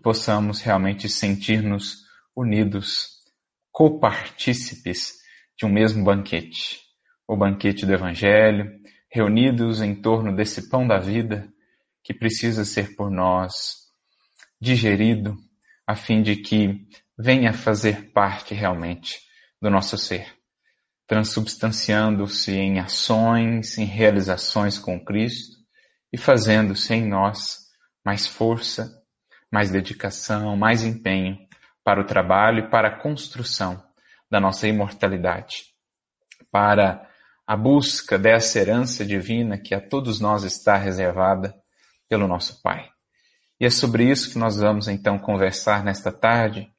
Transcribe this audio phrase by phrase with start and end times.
[0.00, 3.20] possamos realmente sentir-nos unidos,
[3.70, 5.20] copartícipes
[5.56, 6.80] de um mesmo banquete,
[7.26, 8.70] o banquete do Evangelho,
[9.10, 11.52] reunidos em torno desse pão da vida
[12.02, 13.76] que precisa ser por nós
[14.60, 15.36] digerido,
[15.86, 16.86] a fim de que
[17.18, 19.18] venha fazer parte realmente
[19.60, 20.34] do nosso ser,
[21.06, 25.56] transubstanciando-se em ações, em realizações com Cristo
[26.12, 27.58] e fazendo-se em nós
[28.04, 28.99] mais força,
[29.50, 31.38] mais dedicação, mais empenho
[31.82, 33.82] para o trabalho e para a construção
[34.30, 35.64] da nossa imortalidade,
[36.52, 37.08] para
[37.46, 41.54] a busca dessa herança divina que a todos nós está reservada
[42.08, 42.88] pelo nosso Pai.
[43.58, 46.70] E é sobre isso que nós vamos então conversar nesta tarde,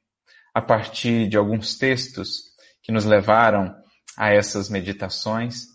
[0.54, 3.74] a partir de alguns textos que nos levaram
[4.16, 5.66] a essas meditações,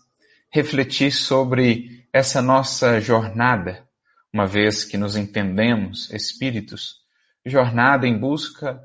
[0.50, 3.87] refletir sobre essa nossa jornada,
[4.32, 6.96] uma vez que nos entendemos espíritos,
[7.44, 8.80] jornada em busca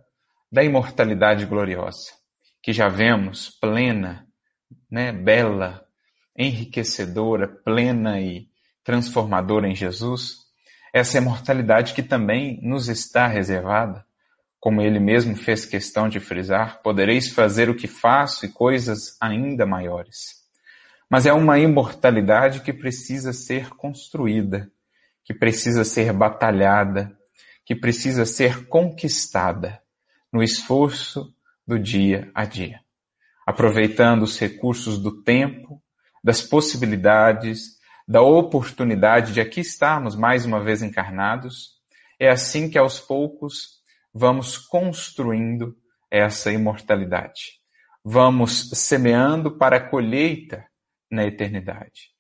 [0.52, 2.12] da imortalidade gloriosa,
[2.62, 4.28] que já vemos plena,
[4.90, 5.86] né, bela,
[6.38, 8.48] enriquecedora, plena e
[8.84, 10.44] transformadora em Jesus,
[10.94, 14.06] essa imortalidade que também nos está reservada,
[14.60, 19.66] como ele mesmo fez questão de frisar, podereis fazer o que faço e coisas ainda
[19.66, 20.44] maiores.
[21.10, 24.72] Mas é uma imortalidade que precisa ser construída,
[25.24, 27.18] que precisa ser batalhada,
[27.66, 29.82] que precisa ser conquistada
[30.32, 31.34] no esforço
[31.66, 32.82] do dia a dia,
[33.46, 35.82] aproveitando os recursos do tempo,
[36.24, 41.82] das possibilidades, da oportunidade de aqui estarmos mais uma vez encarnados.
[42.20, 43.82] É assim que aos poucos
[44.14, 45.76] vamos construindo
[46.12, 47.62] essa imortalidade.
[48.04, 50.66] Vamos semeando para a colheita
[51.10, 52.12] na eternidade.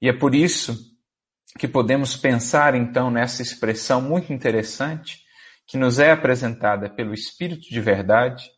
[0.00, 0.91] E é por isso
[1.58, 5.22] que podemos pensar então nessa expressão muito interessante
[5.66, 8.50] que nos é apresentada pelo Espírito de Verdade,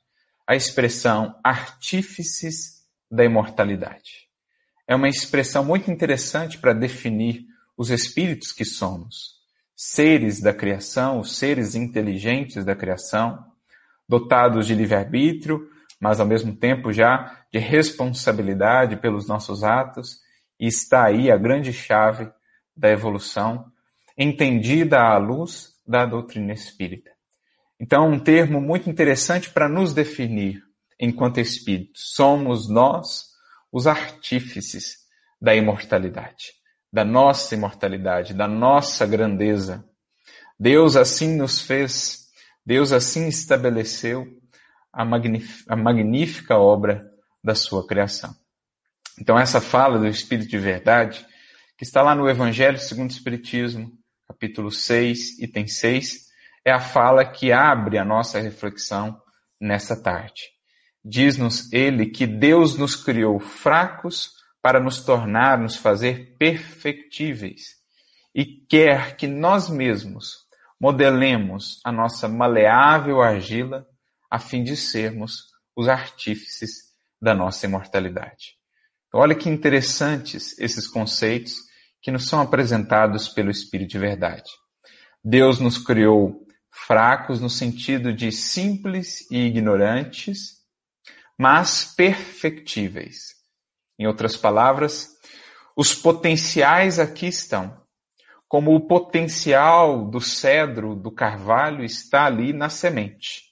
[0.47, 4.25] a expressão artífices da imortalidade
[4.87, 7.47] é uma expressão muito interessante para definir
[7.77, 9.35] os espíritos que somos.
[9.75, 13.45] Seres da criação, os seres inteligentes da criação,
[14.09, 15.69] dotados de livre-arbítrio,
[16.01, 20.19] mas ao mesmo tempo já de responsabilidade pelos nossos atos,
[20.61, 22.31] e está aí a grande chave
[22.77, 23.67] da evolução,
[24.17, 27.11] entendida à luz da doutrina espírita.
[27.79, 30.63] Então, um termo muito interessante para nos definir
[30.99, 32.13] enquanto espíritos.
[32.15, 33.35] Somos nós
[33.73, 34.99] os artífices
[35.41, 36.53] da imortalidade,
[36.93, 39.85] da nossa imortalidade, da nossa grandeza.
[40.59, 42.29] Deus assim nos fez,
[42.65, 44.27] Deus assim estabeleceu
[44.93, 47.05] a, a magnífica obra
[47.43, 48.35] da sua criação.
[49.21, 51.27] Então, essa fala do Espírito de Verdade,
[51.77, 53.93] que está lá no Evangelho segundo o Espiritismo,
[54.29, 56.27] capítulo 6, item 6,
[56.65, 59.21] é a fala que abre a nossa reflexão
[59.61, 60.43] nessa tarde.
[61.05, 67.75] Diz-nos ele que Deus nos criou fracos para nos tornar, nos fazer perfectíveis
[68.35, 70.45] e quer que nós mesmos
[70.81, 73.87] modelemos a nossa maleável argila
[74.31, 78.54] a fim de sermos os artífices da nossa imortalidade.
[79.17, 81.55] Olha que interessantes esses conceitos
[82.03, 84.51] que nos são apresentados pelo Espírito de Verdade.
[85.23, 90.55] Deus nos criou fracos no sentido de simples e ignorantes,
[91.39, 93.37] mas perfectíveis.
[93.97, 95.11] Em outras palavras,
[95.77, 97.81] os potenciais aqui estão.
[98.49, 103.45] Como o potencial do cedro, do carvalho, está ali na semente.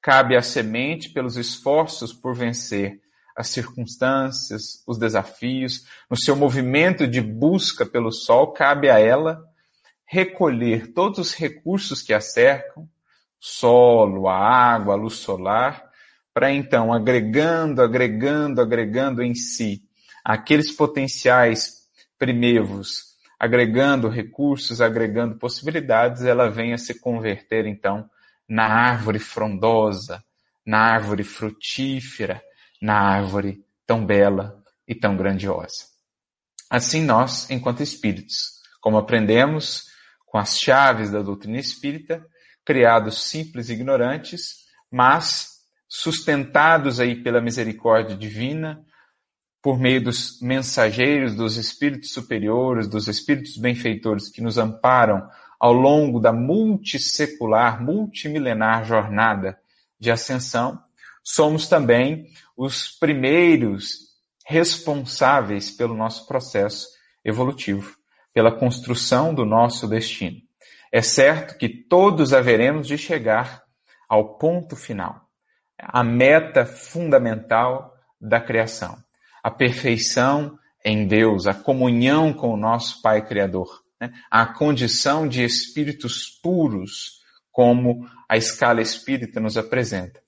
[0.00, 3.04] Cabe à semente, pelos esforços por vencer
[3.36, 9.44] as circunstâncias, os desafios, no seu movimento de busca pelo sol, cabe a ela
[10.06, 12.88] recolher todos os recursos que a cercam,
[13.38, 15.84] solo, a água, a luz solar,
[16.32, 19.82] para então, agregando, agregando, agregando em si
[20.24, 21.86] aqueles potenciais
[22.18, 28.08] primevos, agregando recursos, agregando possibilidades, ela vem a se converter então
[28.48, 30.22] na árvore frondosa,
[30.64, 32.42] na árvore frutífera,
[32.86, 35.88] na árvore tão bela e tão grandiosa.
[36.70, 39.86] Assim nós, enquanto espíritos, como aprendemos
[40.24, 42.24] com as chaves da doutrina espírita,
[42.64, 45.56] criados simples e ignorantes, mas
[45.88, 48.80] sustentados aí pela misericórdia divina,
[49.60, 55.28] por meio dos mensageiros, dos espíritos superiores, dos espíritos benfeitores que nos amparam
[55.58, 59.58] ao longo da multissecular, multimilenar jornada
[59.98, 60.80] de ascensão,
[61.26, 63.98] somos também os primeiros
[64.46, 66.86] responsáveis pelo nosso processo
[67.24, 67.96] evolutivo,
[68.32, 70.36] pela construção do nosso destino.
[70.92, 73.64] É certo que todos haveremos de chegar
[74.08, 75.20] ao ponto final,
[75.76, 78.96] a meta fundamental da criação,
[79.42, 84.12] a perfeição em Deus, a comunhão com o nosso Pai Criador, né?
[84.30, 87.20] a condição de espíritos puros,
[87.50, 90.24] como a escala espírita nos apresenta.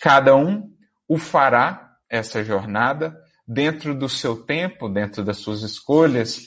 [0.00, 0.70] Cada um
[1.08, 3.16] o fará essa jornada
[3.46, 6.40] dentro do seu tempo, dentro das suas escolhas,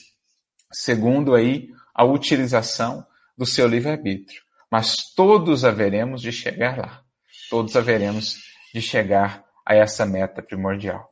[0.71, 3.05] segundo aí a utilização
[3.37, 4.41] do seu livre-arbítrio.
[4.71, 7.01] Mas todos haveremos de chegar lá.
[7.49, 8.37] Todos haveremos
[8.73, 11.09] de chegar a essa meta primordial.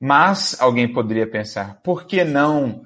[0.00, 2.82] Mas alguém poderia pensar, por que não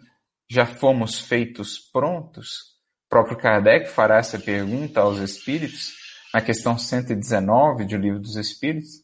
[0.48, 2.72] já fomos feitos prontos?
[3.06, 5.92] O próprio Kardec fará essa pergunta aos espíritos,
[6.32, 9.02] na questão 119 do Livro dos Espíritos,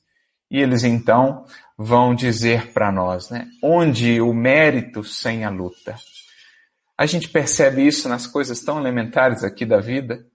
[0.50, 1.44] e eles então
[1.76, 3.46] vão dizer para nós, né?
[3.62, 5.96] Onde o mérito sem a luta.
[6.96, 10.26] A gente percebe isso nas coisas tão elementares aqui da vida.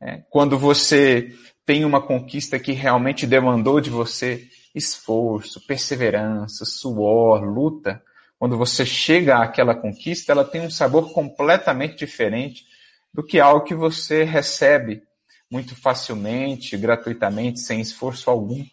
[0.00, 0.24] Né?
[0.30, 1.34] Quando você
[1.66, 8.02] tem uma conquista que realmente demandou de você esforço, perseverança, suor, luta,
[8.38, 12.64] quando você chega àquela conquista, ela tem um sabor completamente diferente
[13.12, 15.02] do que algo que você recebe
[15.50, 18.64] muito facilmente, gratuitamente, sem esforço algum.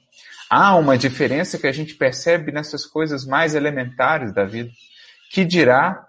[0.50, 4.70] Há uma diferença que a gente percebe nessas coisas mais elementares da vida,
[5.32, 6.06] que dirá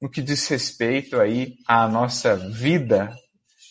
[0.00, 3.14] no que diz respeito aí à nossa vida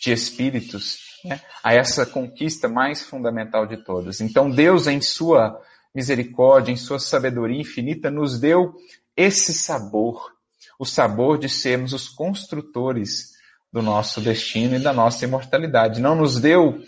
[0.01, 4.21] de espíritos, né, a essa conquista mais fundamental de todas.
[4.21, 5.59] Então Deus, em sua
[5.93, 8.75] misericórdia, em sua sabedoria infinita, nos deu
[9.15, 10.33] esse sabor,
[10.77, 13.36] o sabor de sermos os construtores
[13.71, 16.01] do nosso destino e da nossa imortalidade.
[16.01, 16.81] Não nos deu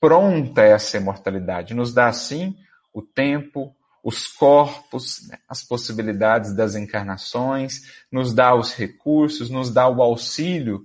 [0.00, 2.56] pronta essa imortalidade, nos dá assim
[2.92, 9.86] o tempo, os corpos, né, as possibilidades das encarnações, nos dá os recursos, nos dá
[9.88, 10.82] o auxílio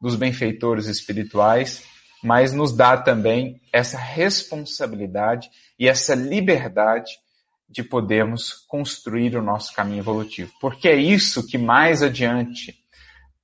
[0.00, 1.84] dos benfeitores espirituais,
[2.22, 5.48] mas nos dá também essa responsabilidade
[5.78, 7.12] e essa liberdade
[7.68, 10.52] de podermos construir o nosso caminho evolutivo.
[10.60, 12.74] Porque é isso que mais adiante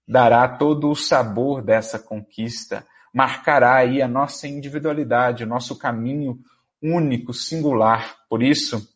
[0.07, 6.39] dará todo o sabor dessa conquista, marcará aí a nossa individualidade, o nosso caminho
[6.83, 8.17] único, singular.
[8.29, 8.89] Por isso,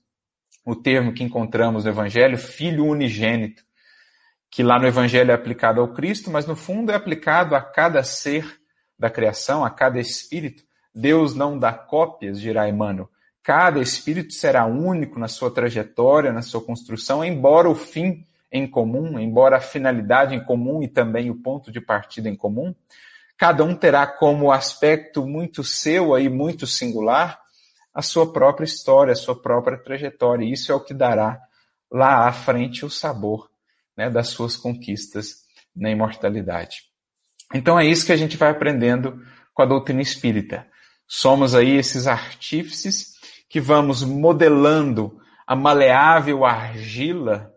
[0.65, 3.63] o termo que encontramos no Evangelho, filho unigênito,
[4.51, 8.03] que lá no Evangelho é aplicado ao Cristo, mas no fundo é aplicado a cada
[8.03, 8.61] ser
[8.99, 10.65] da criação, a cada espírito.
[10.95, 13.11] Deus não dá cópias, dirá Emmanuel.
[13.43, 19.19] Cada espírito será único na sua trajetória, na sua construção, embora o fim em comum,
[19.19, 22.75] embora a finalidade em comum e também o ponto de partida em comum,
[23.37, 27.41] cada um terá como aspecto muito seu aí, muito singular,
[27.93, 30.45] a sua própria história, a sua própria trajetória.
[30.45, 31.41] E isso é o que dará
[31.91, 33.51] lá à frente o sabor
[33.97, 36.85] né, das suas conquistas na imortalidade.
[37.55, 39.23] Então é isso que a gente vai aprendendo
[39.55, 40.67] com a doutrina espírita.
[41.07, 43.15] Somos aí esses artífices
[43.49, 47.56] que vamos modelando a maleável argila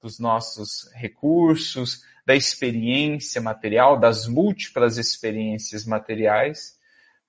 [0.00, 6.78] dos nossos recursos, da experiência material, das múltiplas experiências materiais,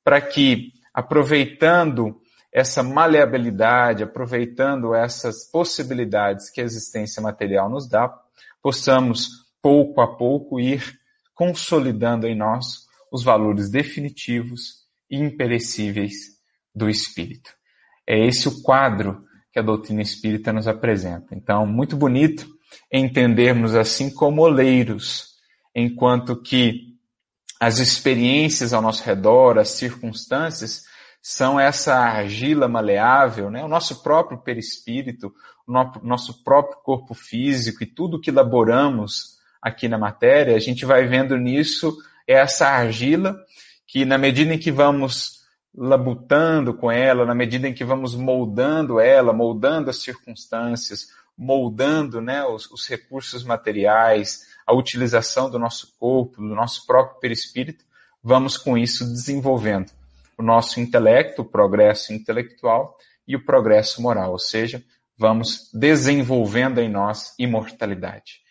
[0.04, 2.22] para que, aproveitando
[2.52, 8.14] essa maleabilidade, aproveitando essas possibilidades que a existência material nos dá,
[8.62, 9.30] possamos,
[9.62, 11.00] pouco a pouco, ir
[11.34, 16.14] consolidando em nós os valores definitivos e imperecíveis
[16.74, 17.54] do espírito.
[18.06, 21.36] É esse o quadro que a doutrina espírita nos apresenta.
[21.36, 22.48] Então, muito bonito
[22.92, 25.36] entendermos assim como oleiros,
[25.76, 26.92] enquanto que
[27.60, 30.84] as experiências ao nosso redor, as circunstâncias,
[31.22, 33.64] são essa argila maleável, né?
[33.64, 35.32] o nosso próprio perispírito,
[35.68, 41.06] o nosso próprio corpo físico e tudo que elaboramos aqui na matéria, a gente vai
[41.06, 41.96] vendo nisso
[42.28, 43.38] essa argila
[43.86, 45.42] que, na medida em que vamos
[45.74, 51.10] labutando com ela, na medida em que vamos moldando ela, moldando as circunstâncias,
[51.42, 57.84] moldando né, os, os recursos materiais, a utilização do nosso corpo, do nosso próprio perispírito,
[58.24, 59.92] vamos com isso desenvolvendo
[60.38, 62.96] o nosso intelecto, o progresso intelectual
[63.28, 64.84] e o progresso moral, ou seja,
[65.18, 68.42] vamos desenvolvendo em nós imortalidade.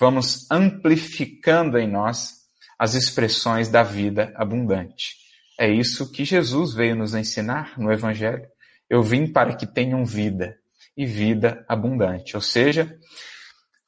[0.00, 2.46] Vamos amplificando em nós
[2.78, 5.16] as expressões da vida abundante.
[5.60, 8.46] É isso que Jesus veio nos ensinar no Evangelho.
[8.88, 10.56] Eu vim para que tenham vida
[10.98, 12.34] e vida abundante.
[12.34, 12.98] Ou seja,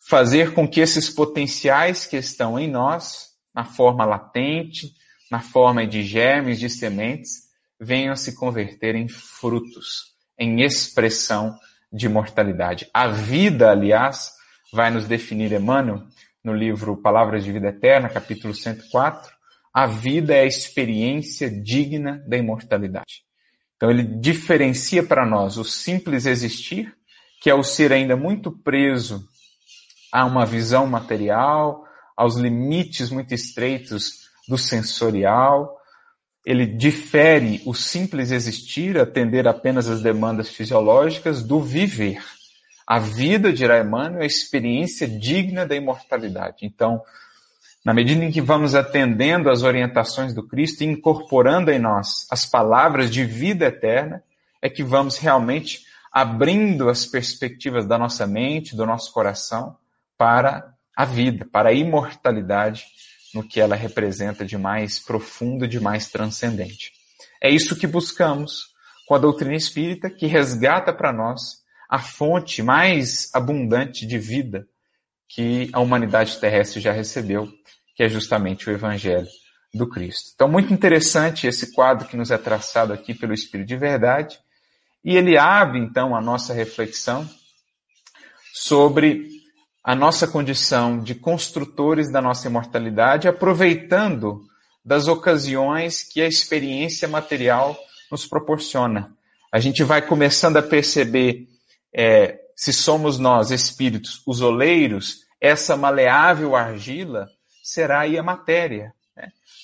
[0.09, 4.95] fazer com que esses potenciais que estão em nós, na forma latente,
[5.29, 7.49] na forma de germes, de sementes,
[7.81, 11.59] venham se converter em frutos, em expressão
[11.93, 12.88] de mortalidade.
[12.95, 14.31] A vida, aliás,
[14.73, 16.05] vai nos definir Emmanuel
[16.45, 19.33] no livro Palavras de Vida Eterna, capítulo 104,
[19.75, 23.25] a vida é a experiência digna da imortalidade.
[23.76, 26.95] Então ele diferencia para nós o simples existir,
[27.40, 29.26] que é o ser ainda muito preso
[30.12, 31.85] a uma visão material,
[32.16, 35.78] aos limites muito estreitos do sensorial.
[36.44, 42.23] Ele difere o simples existir, atender apenas às demandas fisiológicas, do viver.
[42.87, 46.66] A vida, dirá Emmanuel, é a experiência digna da imortalidade.
[46.66, 47.00] Então,
[47.85, 52.44] na medida em que vamos atendendo às orientações do Cristo e incorporando em nós as
[52.44, 54.23] palavras de vida eterna,
[54.61, 59.76] é que vamos realmente abrindo as perspectivas da nossa mente, do nosso coração,
[60.19, 62.85] para a vida, para a imortalidade,
[63.33, 66.93] no que ela representa de mais profundo, de mais transcendente.
[67.40, 68.71] É isso que buscamos
[69.07, 74.69] com a doutrina espírita, que resgata para nós a fonte mais abundante de vida
[75.29, 77.49] que a humanidade terrestre já recebeu,
[77.95, 79.26] que é justamente o Evangelho
[79.73, 80.33] do Cristo.
[80.35, 84.38] Então, muito interessante esse quadro que nos é traçado aqui pelo Espírito de Verdade,
[85.04, 87.28] e ele abre, então, a nossa reflexão
[88.52, 89.28] sobre
[89.83, 94.42] a nossa condição de construtores da nossa imortalidade, aproveitando
[94.85, 97.76] das ocasiões que a experiência material
[98.11, 99.14] nos proporciona.
[99.52, 101.49] A gente vai começando a perceber
[101.95, 107.26] é, se somos nós, espíritos, os oleiros, essa maleável argila
[107.62, 108.92] será aí a matéria.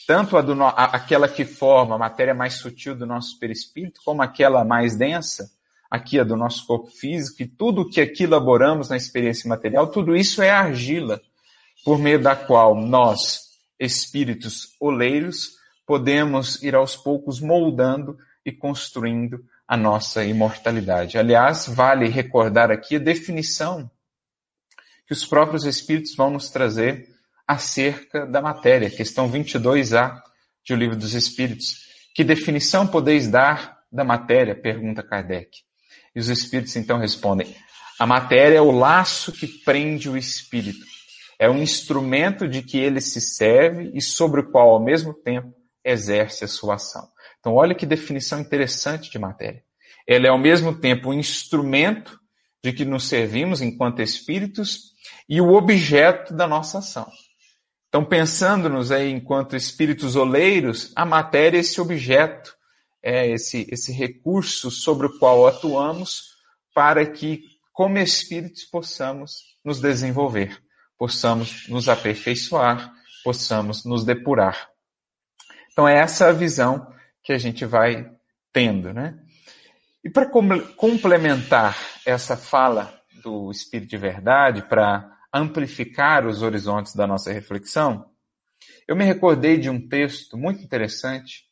[0.07, 4.23] Tanto a do, a, aquela que forma a matéria mais sutil do nosso perispírito, como
[4.23, 5.51] aquela mais densa,
[5.91, 10.15] aqui a do nosso corpo físico, e tudo que aqui elaboramos na experiência material, tudo
[10.17, 11.21] isso é argila,
[11.85, 19.77] por meio da qual nós, espíritos oleiros, podemos ir aos poucos moldando e construindo a
[19.77, 21.19] nossa imortalidade.
[21.19, 23.91] Aliás, vale recordar aqui a definição
[25.07, 27.16] que os próprios Espíritos vão nos trazer
[27.47, 30.21] acerca da matéria, questão 22a
[30.65, 31.87] de O Livro dos Espíritos.
[32.15, 34.55] Que definição podeis dar da matéria?
[34.55, 35.51] pergunta Kardec.
[36.15, 37.55] E os Espíritos então respondem:
[37.99, 40.85] a matéria é o laço que prende o Espírito.
[41.39, 45.55] É um instrumento de que ele se serve e sobre o qual, ao mesmo tempo,
[45.85, 47.07] exerce a sua ação.
[47.39, 49.63] Então, olha que definição interessante de matéria.
[50.07, 52.19] Ela é ao mesmo tempo um instrumento
[52.63, 54.93] de que nos servimos enquanto espíritos
[55.29, 57.07] e o objeto da nossa ação.
[57.89, 62.55] Então, pensando-nos aí enquanto espíritos oleiros, a matéria é esse objeto,
[63.03, 66.37] é esse, esse recurso sobre o qual atuamos
[66.75, 70.61] para que, como espíritos, possamos nos desenvolver,
[70.99, 72.93] possamos nos aperfeiçoar,
[73.25, 74.69] possamos nos depurar.
[75.73, 78.11] Então, é essa a visão que a gente vai
[78.53, 79.19] tendo, né?
[80.05, 80.31] E para
[80.77, 88.11] complementar essa fala do Espírito de Verdade, para amplificar os horizontes da nossa reflexão,
[88.87, 91.45] eu me recordei de um texto muito interessante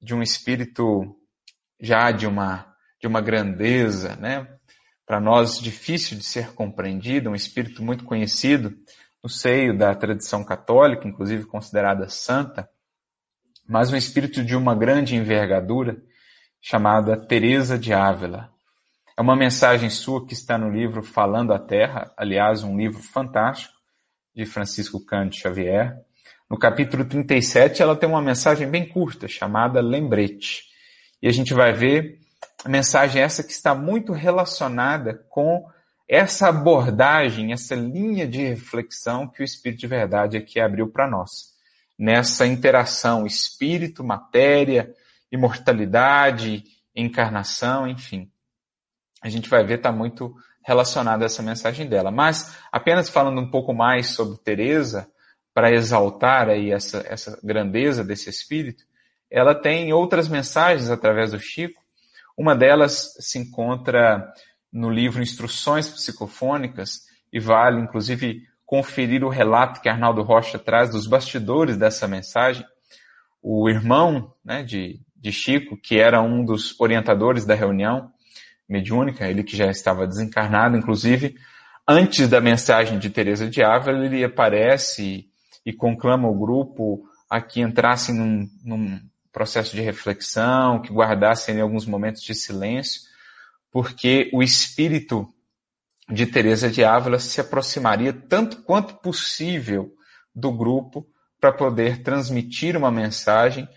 [0.00, 1.16] de um espírito
[1.80, 4.46] já de uma de uma grandeza, né?
[5.06, 8.76] Para nós difícil de ser compreendido, um espírito muito conhecido
[9.22, 12.68] no seio da tradição católica, inclusive considerada santa,
[13.66, 16.02] mas um espírito de uma grande envergadura,
[16.60, 18.52] chamada Teresa de Ávila.
[19.20, 23.74] É uma mensagem sua que está no livro Falando a Terra, aliás, um livro fantástico
[24.34, 25.94] de Francisco Cândido Xavier.
[26.48, 30.62] No capítulo 37, ela tem uma mensagem bem curta, chamada Lembrete.
[31.20, 32.18] E a gente vai ver
[32.64, 35.68] a mensagem essa que está muito relacionada com
[36.08, 41.50] essa abordagem, essa linha de reflexão que o Espírito de Verdade aqui abriu para nós
[41.98, 44.90] nessa interação espírito, matéria,
[45.30, 46.64] imortalidade,
[46.96, 48.30] encarnação, enfim.
[49.20, 52.10] A gente vai ver está muito relacionado a essa mensagem dela.
[52.10, 55.08] Mas apenas falando um pouco mais sobre Teresa,
[55.52, 58.84] para exaltar aí essa, essa grandeza desse espírito,
[59.30, 61.82] ela tem outras mensagens através do Chico.
[62.36, 64.32] Uma delas se encontra
[64.72, 71.06] no livro Instruções Psicofônicas e vale, inclusive, conferir o relato que Arnaldo Rocha traz dos
[71.06, 72.64] bastidores dessa mensagem.
[73.42, 78.12] O irmão né, de, de Chico, que era um dos orientadores da reunião
[78.70, 81.34] mediúnica, ele que já estava desencarnado, inclusive,
[81.86, 85.28] antes da mensagem de Teresa de Ávila, ele aparece
[85.66, 89.00] e, conclama o grupo a que entrassem num, num
[89.32, 93.02] processo de reflexão, que guardassem alguns momentos de silêncio,
[93.72, 95.28] porque o espírito
[96.08, 99.92] de Teresa de Ávila se aproximaria tanto quanto possível
[100.34, 101.06] do grupo
[101.40, 103.68] para poder transmitir uma mensagem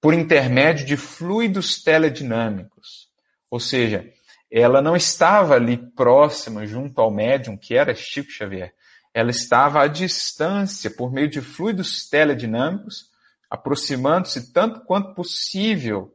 [0.00, 3.10] por intermédio de fluidos teledinâmicos.
[3.50, 4.06] Ou seja,
[4.50, 8.74] ela não estava ali próxima, junto ao médium, que era Chico Xavier.
[9.14, 13.10] Ela estava à distância, por meio de fluidos teledinâmicos,
[13.48, 16.14] aproximando-se tanto quanto possível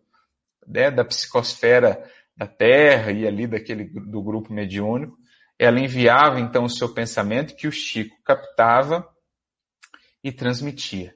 [0.68, 2.04] né, da psicosfera
[2.36, 5.18] da Terra e ali daquele do grupo mediúnico.
[5.58, 9.08] Ela enviava então o seu pensamento que o Chico captava
[10.22, 11.16] e transmitia,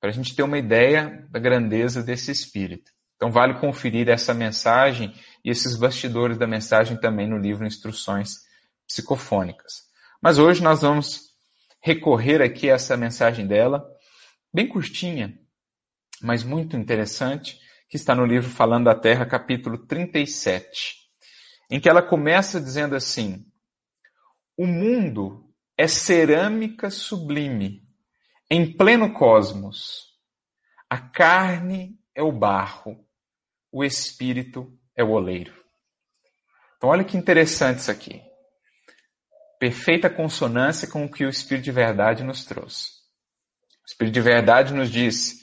[0.00, 2.92] para a gente ter uma ideia da grandeza desse espírito.
[3.18, 5.12] Então vale conferir essa mensagem
[5.44, 8.36] e esses bastidores da mensagem também no livro Instruções
[8.86, 9.88] Psicofônicas.
[10.22, 11.34] Mas hoje nós vamos
[11.82, 13.84] recorrer aqui a essa mensagem dela,
[14.54, 15.36] bem curtinha,
[16.22, 17.58] mas muito interessante,
[17.88, 20.94] que está no livro Falando da Terra, capítulo 37,
[21.68, 23.44] em que ela começa dizendo assim:
[24.56, 27.82] O mundo é cerâmica sublime,
[28.48, 30.06] em pleno cosmos.
[30.88, 33.07] A carne é o barro,
[33.72, 35.52] o espírito é o oleiro.
[36.76, 38.22] Então, olha que interessante isso aqui.
[39.58, 42.90] Perfeita consonância com o que o Espírito de Verdade nos trouxe.
[43.82, 45.40] O Espírito de Verdade nos diz: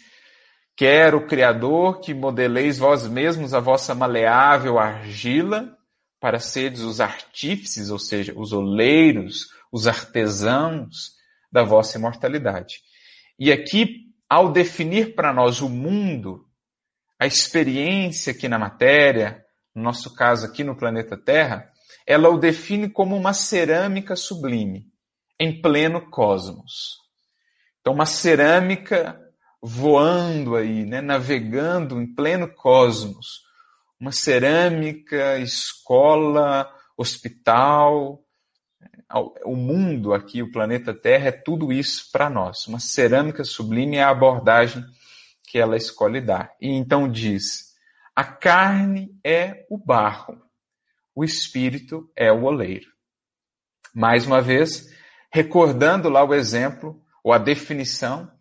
[0.78, 5.78] Quero, Criador, que modeleis vós mesmos a vossa maleável argila,
[6.22, 11.12] para seres os artífices, ou seja, os oleiros, os artesãos
[11.52, 12.80] da vossa imortalidade.
[13.38, 16.45] E aqui, ao definir para nós o mundo,
[17.20, 19.44] a experiência aqui na matéria,
[19.74, 21.70] no nosso caso aqui no planeta Terra,
[22.06, 24.86] ela o define como uma cerâmica sublime,
[25.40, 27.00] em pleno cosmos.
[27.82, 29.20] Então, uma cerâmica
[29.62, 33.44] voando aí, né, navegando em pleno cosmos.
[34.00, 38.22] Uma cerâmica, escola, hospital,
[39.44, 42.68] o mundo aqui, o planeta Terra, é tudo isso para nós.
[42.68, 44.84] Uma cerâmica sublime é a abordagem
[45.46, 46.54] que ela escolhe dar.
[46.60, 47.74] E então diz:
[48.16, 50.42] a carne é o barro,
[51.14, 52.88] o espírito é o oleiro.
[53.94, 54.90] Mais uma vez,
[55.32, 58.32] recordando lá o exemplo, ou a definição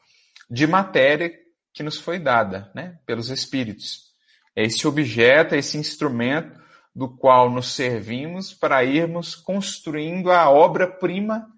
[0.51, 1.33] de matéria
[1.73, 4.12] que nos foi dada né, pelos espíritos.
[4.55, 6.62] É esse objeto, é esse instrumento
[6.95, 11.51] do qual nos servimos para irmos construindo a obra-prima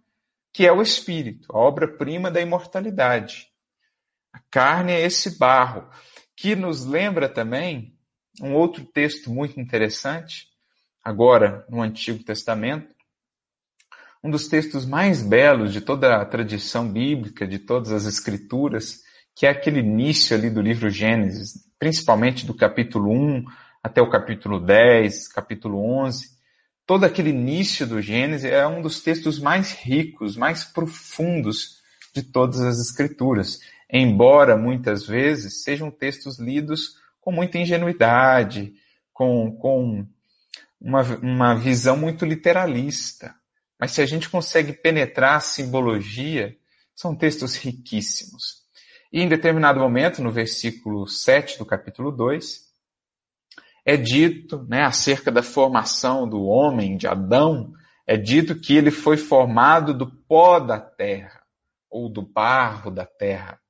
[0.52, 3.48] que é o espírito, a obra-prima da imortalidade.
[4.36, 5.88] A carne é esse barro,
[6.36, 7.96] que nos lembra também
[8.38, 10.48] um outro texto muito interessante,
[11.02, 12.94] agora no Antigo Testamento,
[14.22, 19.00] um dos textos mais belos de toda a tradição bíblica, de todas as escrituras,
[19.34, 23.42] que é aquele início ali do livro Gênesis, principalmente do capítulo 1
[23.82, 26.28] até o capítulo 10, capítulo 11,
[26.86, 31.80] todo aquele início do Gênesis é um dos textos mais ricos, mais profundos
[32.14, 38.74] de todas as Escrituras, embora muitas vezes sejam textos lidos com muita ingenuidade,
[39.12, 40.06] com, com
[40.80, 43.34] uma, uma visão muito literalista.
[43.78, 46.56] Mas se a gente consegue penetrar a simbologia,
[46.94, 48.64] são textos riquíssimos.
[49.12, 52.66] E em determinado momento, no versículo 7 do capítulo 2,
[53.84, 57.72] é dito, né, acerca da formação do homem, de Adão,
[58.06, 61.42] é dito que ele foi formado do pó da terra,
[61.88, 63.60] ou do barro da terra.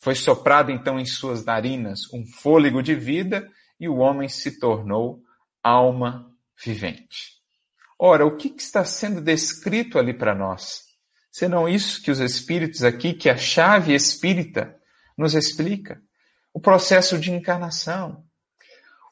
[0.00, 5.22] Foi soprado então em suas narinas um fôlego de vida e o homem se tornou
[5.62, 7.38] alma vivente.
[7.98, 10.84] Ora, o que, está sendo descrito ali para nós?
[11.30, 14.74] Senão isso que os espíritos aqui, que a chave espírita
[15.16, 16.02] nos explica.
[16.52, 18.24] O processo de encarnação,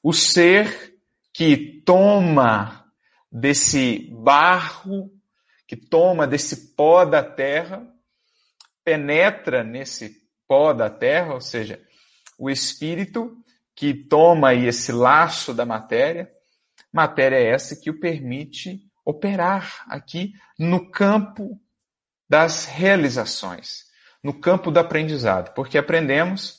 [0.03, 0.96] o ser
[1.35, 2.87] que toma
[3.31, 5.11] desse barro,
[5.66, 7.87] que toma desse pó da terra,
[8.83, 11.80] penetra nesse pó da terra, ou seja,
[12.38, 13.37] o espírito
[13.76, 16.28] que toma aí esse laço da matéria,
[16.92, 21.61] matéria essa que o permite operar aqui no campo
[22.28, 23.84] das realizações,
[24.22, 26.58] no campo do aprendizado, porque aprendemos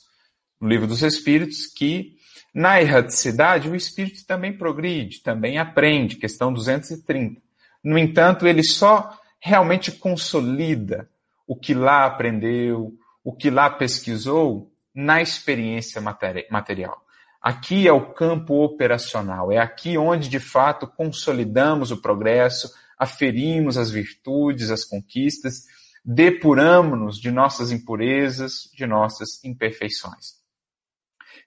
[0.60, 2.18] no livro dos Espíritos que
[2.52, 7.40] na erraticidade, o espírito também progride, também aprende, questão 230.
[7.82, 11.08] No entanto, ele só realmente consolida
[11.46, 12.92] o que lá aprendeu,
[13.30, 17.00] o que lá pesquisou na experiência material.
[17.40, 23.88] Aqui é o campo operacional, é aqui onde de fato consolidamos o progresso, aferimos as
[23.88, 25.62] virtudes, as conquistas,
[26.04, 30.40] depuramos-nos de nossas impurezas, de nossas imperfeições.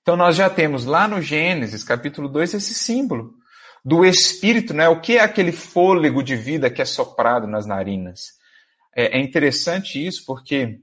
[0.01, 3.33] Então nós já temos lá no Gênesis, capítulo 2, esse símbolo
[3.83, 4.87] do espírito, né?
[4.87, 8.39] O que é aquele fôlego de vida que é soprado nas narinas?
[8.95, 10.79] É, é interessante isso porque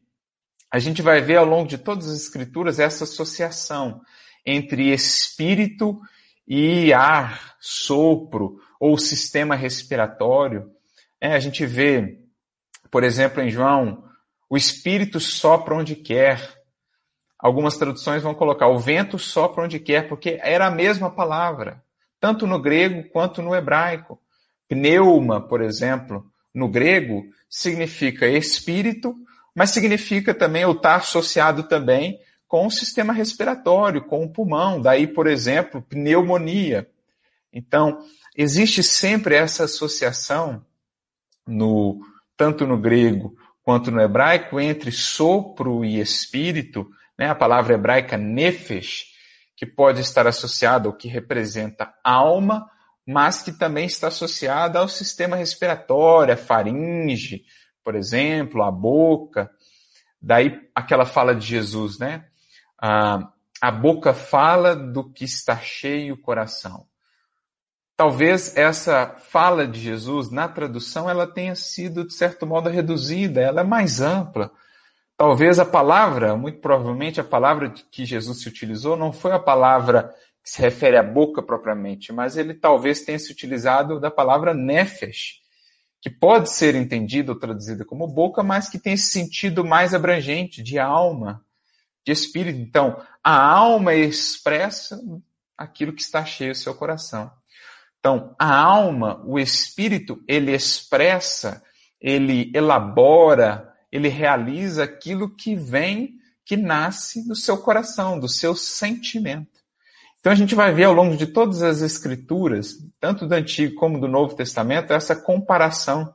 [0.71, 4.01] a gente vai ver ao longo de todas as escrituras essa associação
[4.45, 6.01] entre espírito
[6.47, 10.71] e ar, sopro ou sistema respiratório.
[11.21, 12.19] É, a gente vê,
[12.91, 14.05] por exemplo, em João,
[14.49, 16.61] o espírito sopra onde quer,
[17.41, 21.83] Algumas traduções vão colocar o vento sopra onde quer, porque era a mesma palavra,
[22.21, 24.21] tanto no grego quanto no hebraico.
[24.69, 29.17] Pneuma, por exemplo, no grego, significa espírito,
[29.55, 34.81] mas significa também, ou está associado também com o sistema respiratório, com o pulmão.
[34.81, 36.89] Daí, por exemplo, pneumonia.
[37.53, 37.99] Então,
[38.37, 40.65] existe sempre essa associação,
[41.47, 42.01] no,
[42.37, 47.29] tanto no grego quanto no hebraico, entre sopro e espírito, né?
[47.29, 49.07] a palavra hebraica nefesh,
[49.57, 52.69] que pode estar associada ao que representa alma,
[53.07, 57.45] mas que também está associada ao sistema respiratório, a faringe,
[57.85, 59.51] por exemplo, a boca.
[60.21, 62.27] Daí aquela fala de Jesus, né?
[62.81, 66.87] Ah, a boca fala do que está cheio o coração.
[67.97, 73.61] Talvez essa fala de Jesus na tradução ela tenha sido de certo modo reduzida, ela
[73.61, 74.51] é mais ampla.
[75.19, 80.15] Talvez a palavra, muito provavelmente a palavra que Jesus se utilizou não foi a palavra
[80.43, 85.40] que se refere à boca propriamente, mas ele talvez tenha se utilizado da palavra nefesh,
[86.01, 90.63] que pode ser entendida ou traduzida como boca, mas que tem esse sentido mais abrangente
[90.63, 91.45] de alma,
[92.05, 92.59] de espírito.
[92.59, 95.01] Então, a alma expressa
[95.57, 97.31] aquilo que está cheio do seu coração.
[97.99, 101.63] Então, a alma, o espírito, ele expressa,
[102.01, 109.61] ele elabora, ele realiza aquilo que vem, que nasce do seu coração, do seu sentimento.
[110.21, 113.99] Então a gente vai ver ao longo de todas as escrituras, tanto do Antigo como
[113.99, 116.15] do Novo Testamento, essa comparação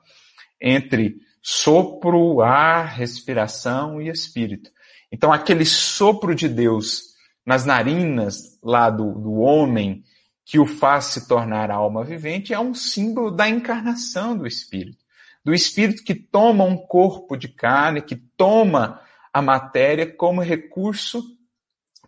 [0.61, 4.69] entre sopro, ar, respiração e espírito.
[5.11, 10.03] Então aquele sopro de Deus nas narinas lá do, do homem
[10.45, 15.03] que o faz se tornar alma vivente é um símbolo da encarnação do espírito.
[15.43, 19.01] Do espírito que toma um corpo de carne, que toma
[19.33, 21.23] a matéria como recurso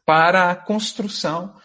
[0.05, 1.55] para a construção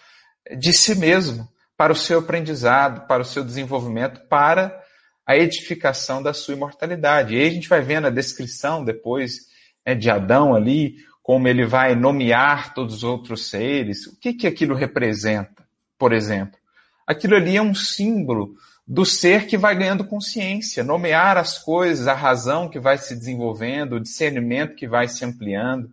[0.59, 4.81] de si mesmo, para o seu aprendizado, para o seu desenvolvimento, para
[5.27, 7.35] a edificação da sua imortalidade.
[7.35, 9.49] E aí a gente vai vendo a descrição depois
[9.87, 14.07] né, de Adão ali, como ele vai nomear todos os outros seres.
[14.07, 15.65] O que, que aquilo representa,
[15.99, 16.59] por exemplo?
[17.07, 18.55] Aquilo ali é um símbolo
[18.87, 23.95] do ser que vai ganhando consciência, nomear as coisas, a razão que vai se desenvolvendo,
[23.95, 25.93] o discernimento que vai se ampliando,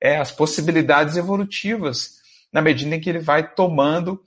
[0.00, 2.18] é as possibilidades evolutivas
[2.52, 4.20] na medida em que ele vai tomando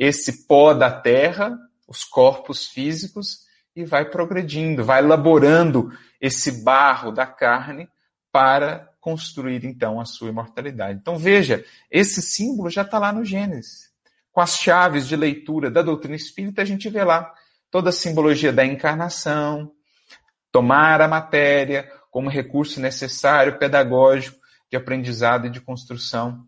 [0.00, 1.54] esse pó da terra,
[1.86, 3.40] os corpos físicos,
[3.76, 7.86] e vai progredindo, vai elaborando esse barro da carne
[8.32, 10.98] para construir então a sua imortalidade.
[10.98, 13.90] Então veja, esse símbolo já está lá no Gênesis.
[14.32, 17.30] Com as chaves de leitura da doutrina espírita, a gente vê lá
[17.70, 19.70] toda a simbologia da encarnação,
[20.50, 24.38] tomar a matéria como recurso necessário, pedagógico,
[24.70, 26.46] de aprendizado e de construção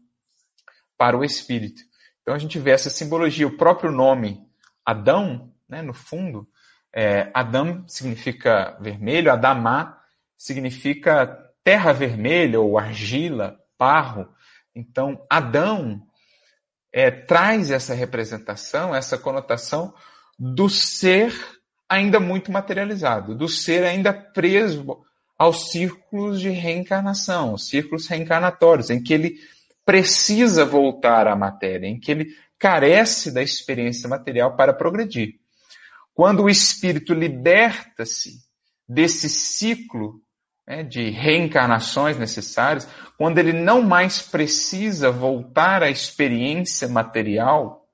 [0.96, 1.91] para o espírito.
[2.22, 4.46] Então a gente vê essa simbologia, o próprio nome
[4.84, 6.48] Adão, né, no fundo,
[6.92, 9.98] é, Adão significa vermelho, Adamá
[10.36, 11.26] significa
[11.64, 14.28] terra vermelha ou argila, barro.
[14.74, 16.02] Então Adão
[16.92, 19.94] é, traz essa representação, essa conotação
[20.38, 21.34] do ser
[21.88, 25.04] ainda muito materializado, do ser ainda preso
[25.38, 29.38] aos círculos de reencarnação, os círculos reencarnatórios, em que ele
[29.84, 35.34] precisa voltar à matéria, em que ele carece da experiência material para progredir.
[36.14, 38.40] Quando o espírito liberta-se
[38.88, 40.20] desse ciclo
[40.66, 47.86] né, de reencarnações necessárias, quando ele não mais precisa voltar à experiência material,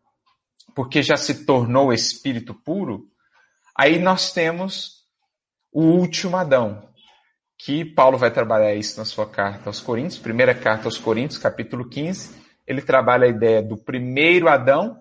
[0.75, 3.09] porque já se tornou espírito puro,
[3.75, 5.07] aí nós temos
[5.73, 6.88] o último Adão,
[7.59, 11.89] que Paulo vai trabalhar isso na sua carta aos Coríntios, primeira carta aos Coríntios, capítulo
[11.89, 12.37] 15.
[12.65, 14.97] Ele trabalha a ideia do primeiro Adão,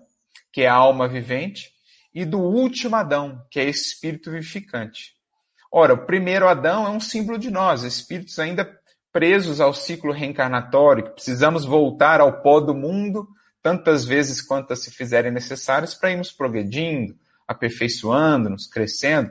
[0.52, 1.70] que é a alma vivente,
[2.12, 5.12] e do último Adão, que é espírito vivificante.
[5.70, 8.68] Ora, o primeiro Adão é um símbolo de nós, espíritos ainda
[9.12, 13.28] presos ao ciclo reencarnatório, que precisamos voltar ao pó do mundo
[13.62, 17.16] tantas vezes quantas se fizerem necessárias para irmos progredindo,
[17.46, 19.30] aperfeiçoando-nos, crescendo.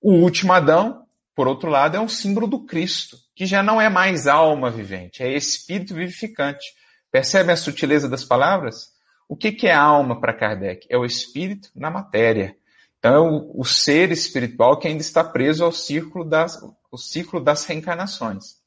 [0.00, 1.01] O último Adão
[1.34, 5.22] por outro lado, é um símbolo do Cristo, que já não é mais alma vivente,
[5.22, 6.66] é espírito vivificante.
[7.10, 8.90] Percebem a sutileza das palavras?
[9.28, 10.86] O que, que é alma para Kardec?
[10.90, 12.56] É o espírito na matéria.
[12.98, 16.58] Então, é o, o, ser espiritual que ainda está preso ao círculo das,
[16.90, 18.60] o ciclo das reencarnações.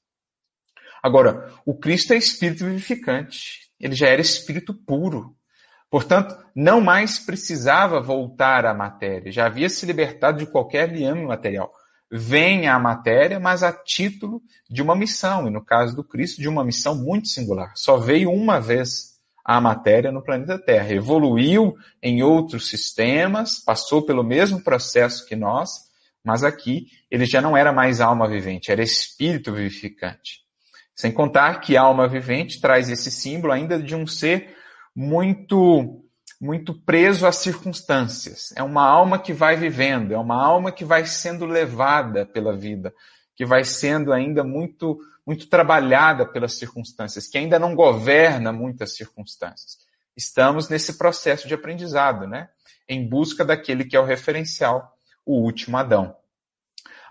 [1.02, 3.70] Agora, o Cristo é espírito vivificante.
[3.80, 5.36] Ele já era espírito puro.
[5.90, 9.32] Portanto, não mais precisava voltar à matéria.
[9.32, 11.72] Já havia se libertado de qualquer liame material
[12.12, 16.48] vem à matéria, mas a título de uma missão, e no caso do Cristo, de
[16.48, 17.72] uma missão muito singular.
[17.76, 24.24] Só veio uma vez à matéria no planeta Terra, evoluiu em outros sistemas, passou pelo
[24.24, 25.86] mesmo processo que nós,
[26.24, 30.46] mas aqui ele já não era mais alma vivente, era espírito vivificante.
[30.96, 34.56] Sem contar que alma vivente traz esse símbolo ainda de um ser
[34.96, 36.05] muito
[36.46, 38.54] muito preso às circunstâncias.
[38.56, 42.94] É uma alma que vai vivendo, é uma alma que vai sendo levada pela vida,
[43.36, 49.80] que vai sendo ainda muito muito trabalhada pelas circunstâncias, que ainda não governa muitas circunstâncias.
[50.16, 52.48] Estamos nesse processo de aprendizado, né?
[52.88, 56.16] Em busca daquele que é o referencial, o último Adão.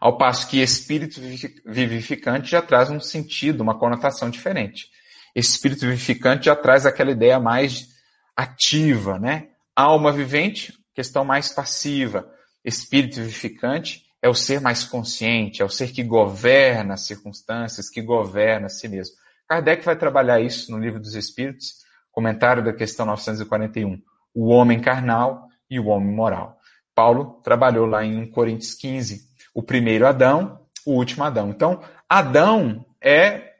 [0.01, 1.21] Ao passo que espírito
[1.67, 4.91] vivificante já traz um sentido, uma conotação diferente.
[5.35, 7.94] Espírito vivificante já traz aquela ideia mais
[8.37, 9.49] ativa, né?
[9.75, 12.31] Alma vivente, questão mais passiva.
[12.65, 18.01] Espírito vivificante é o ser mais consciente, é o ser que governa as circunstâncias, que
[18.01, 19.15] governa a si mesmo.
[19.47, 24.01] Kardec vai trabalhar isso no Livro dos Espíritos, comentário da questão 941,
[24.35, 26.59] o homem carnal e o homem moral.
[26.95, 31.51] Paulo trabalhou lá em 1 Coríntios 15, o primeiro Adão, o último Adão.
[31.51, 33.53] Então, Adão é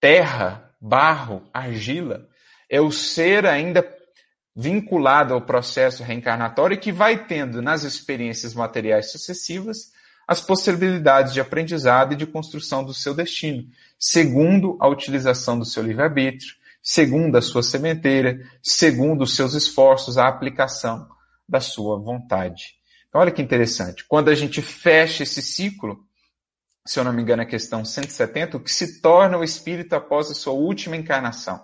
[0.00, 2.26] terra, barro, argila,
[2.72, 3.86] é o ser ainda
[4.56, 9.92] vinculado ao processo reencarnatório que vai tendo nas experiências materiais sucessivas
[10.26, 15.82] as possibilidades de aprendizado e de construção do seu destino, segundo a utilização do seu
[15.82, 21.06] livre-arbítrio, segundo a sua sementeira, segundo os seus esforços, a aplicação
[21.46, 22.76] da sua vontade.
[23.08, 24.02] Então, olha que interessante.
[24.08, 25.98] Quando a gente fecha esse ciclo,
[26.86, 29.94] se eu não me engano, é a questão 170, o que se torna o espírito
[29.94, 31.62] após a sua última encarnação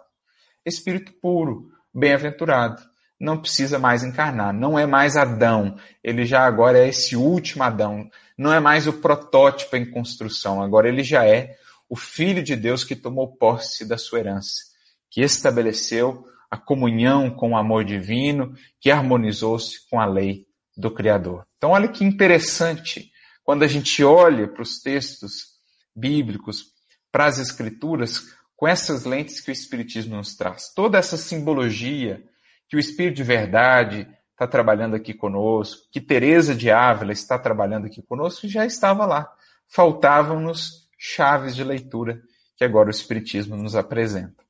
[0.64, 2.82] espírito puro, bem-aventurado.
[3.20, 8.08] Não precisa mais encarnar, não é mais Adão, ele já agora é esse último Adão,
[8.36, 11.56] não é mais o protótipo em construção, agora ele já é
[11.88, 14.62] o Filho de Deus que tomou posse da sua herança,
[15.10, 21.44] que estabeleceu a comunhão com o amor divino, que harmonizou-se com a lei do Criador.
[21.56, 23.10] Então, olha que interessante,
[23.42, 25.58] quando a gente olha para os textos
[25.94, 26.66] bíblicos,
[27.10, 28.26] para as Escrituras,
[28.58, 30.74] com essas lentes que o Espiritismo nos traz.
[30.74, 32.20] Toda essa simbologia
[32.68, 37.86] que o Espírito de Verdade está trabalhando aqui conosco, que Teresa de Ávila está trabalhando
[37.86, 39.32] aqui conosco, já estava lá.
[39.68, 42.20] Faltavam-nos chaves de leitura
[42.56, 44.44] que agora o Espiritismo nos apresenta.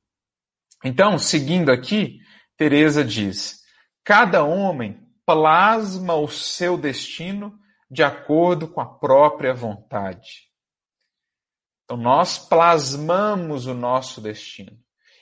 [0.83, 2.19] Então, seguindo aqui,
[2.57, 3.61] Teresa diz:
[4.03, 7.59] cada homem plasma o seu destino
[7.91, 10.48] de acordo com a própria vontade.
[11.89, 14.77] Então, nós plasmamos o nosso destino.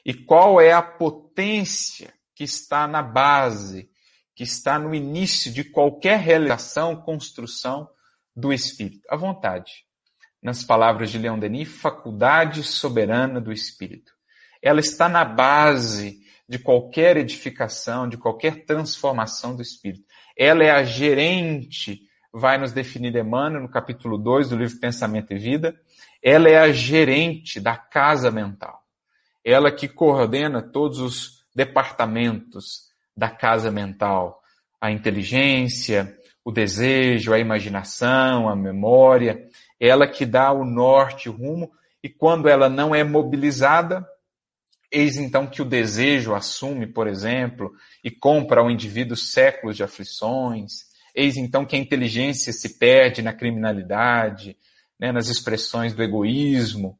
[0.05, 3.89] E qual é a potência que está na base,
[4.35, 7.89] que está no início de qualquer realização, construção
[8.35, 8.99] do espírito?
[9.09, 9.85] A vontade.
[10.43, 14.11] Nas palavras de Leon Denis, faculdade soberana do espírito.
[14.61, 20.03] Ela está na base de qualquer edificação, de qualquer transformação do espírito.
[20.37, 22.01] Ela é a gerente,
[22.33, 25.73] vai nos definir Emmanuel no capítulo 2 do livro Pensamento e Vida,
[26.29, 28.83] ela é a gerente da casa mental.
[29.45, 34.41] Ela que coordena todos os departamentos da casa mental,
[34.81, 39.47] a inteligência, o desejo, a imaginação, a memória,
[39.79, 41.71] ela que dá o norte, o rumo,
[42.03, 44.05] e quando ela não é mobilizada,
[44.91, 47.71] eis então que o desejo assume, por exemplo,
[48.03, 53.31] e compra ao indivíduo séculos de aflições, eis então que a inteligência se perde na
[53.31, 54.57] criminalidade,
[54.99, 56.97] né, nas expressões do egoísmo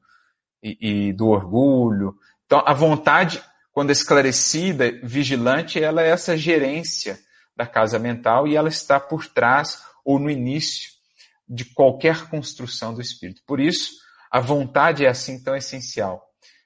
[0.62, 2.16] e, e do orgulho.
[2.46, 7.20] Então, a vontade, quando esclarecida, vigilante, ela é essa gerência
[7.56, 10.92] da casa mental e ela está por trás ou no início
[11.48, 13.42] de qualquer construção do espírito.
[13.46, 13.92] Por isso,
[14.30, 16.24] a vontade é assim tão essencial.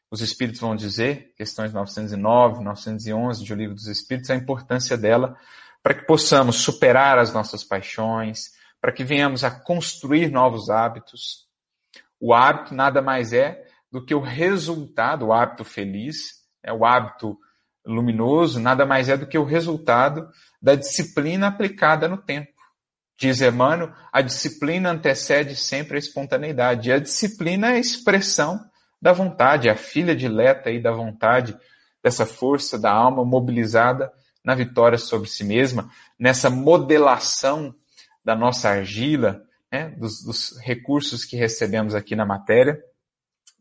[0.10, 5.38] Os espíritos vão dizer, questões 909, 911 de O Livro dos Espíritos, a importância dela
[5.82, 11.48] para que possamos superar as nossas paixões, para que venhamos a construir novos hábitos.
[12.20, 17.38] O hábito nada mais é do que o resultado, o hábito feliz, é o hábito
[17.86, 20.28] luminoso, nada mais é do que o resultado
[20.62, 22.52] da disciplina aplicada no tempo.
[23.18, 26.90] Diz Emmanuel, a disciplina antecede sempre a espontaneidade.
[26.90, 28.60] E a disciplina é a expressão
[29.00, 31.56] da vontade, é a filha dileta aí da vontade,
[32.04, 34.12] dessa força da alma mobilizada
[34.44, 37.76] na vitória sobre si mesma, nessa modelação
[38.24, 42.80] da nossa argila, né, dos, dos recursos que recebemos aqui na matéria,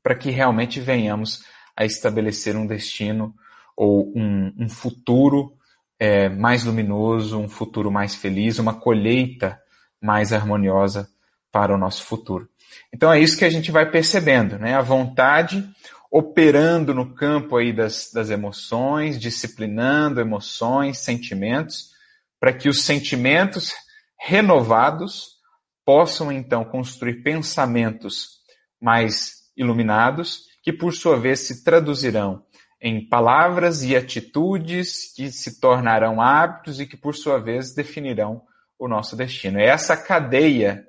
[0.03, 1.45] para que realmente venhamos
[1.77, 3.35] a estabelecer um destino
[3.77, 5.53] ou um, um futuro
[5.99, 9.61] é, mais luminoso, um futuro mais feliz, uma colheita
[10.01, 11.09] mais harmoniosa
[11.53, 12.49] para o nosso futuro.
[12.93, 14.75] Então é isso que a gente vai percebendo, né?
[14.75, 15.69] A vontade
[16.11, 21.91] operando no campo aí das, das emoções, disciplinando emoções, sentimentos,
[22.39, 23.73] para que os sentimentos
[24.21, 25.39] renovados
[25.85, 28.41] possam então construir pensamentos
[28.81, 32.45] mais iluminados, que por sua vez se traduzirão
[32.81, 38.43] em palavras e atitudes que se tornarão hábitos e que por sua vez definirão
[38.79, 39.59] o nosso destino.
[39.59, 40.85] É essa cadeia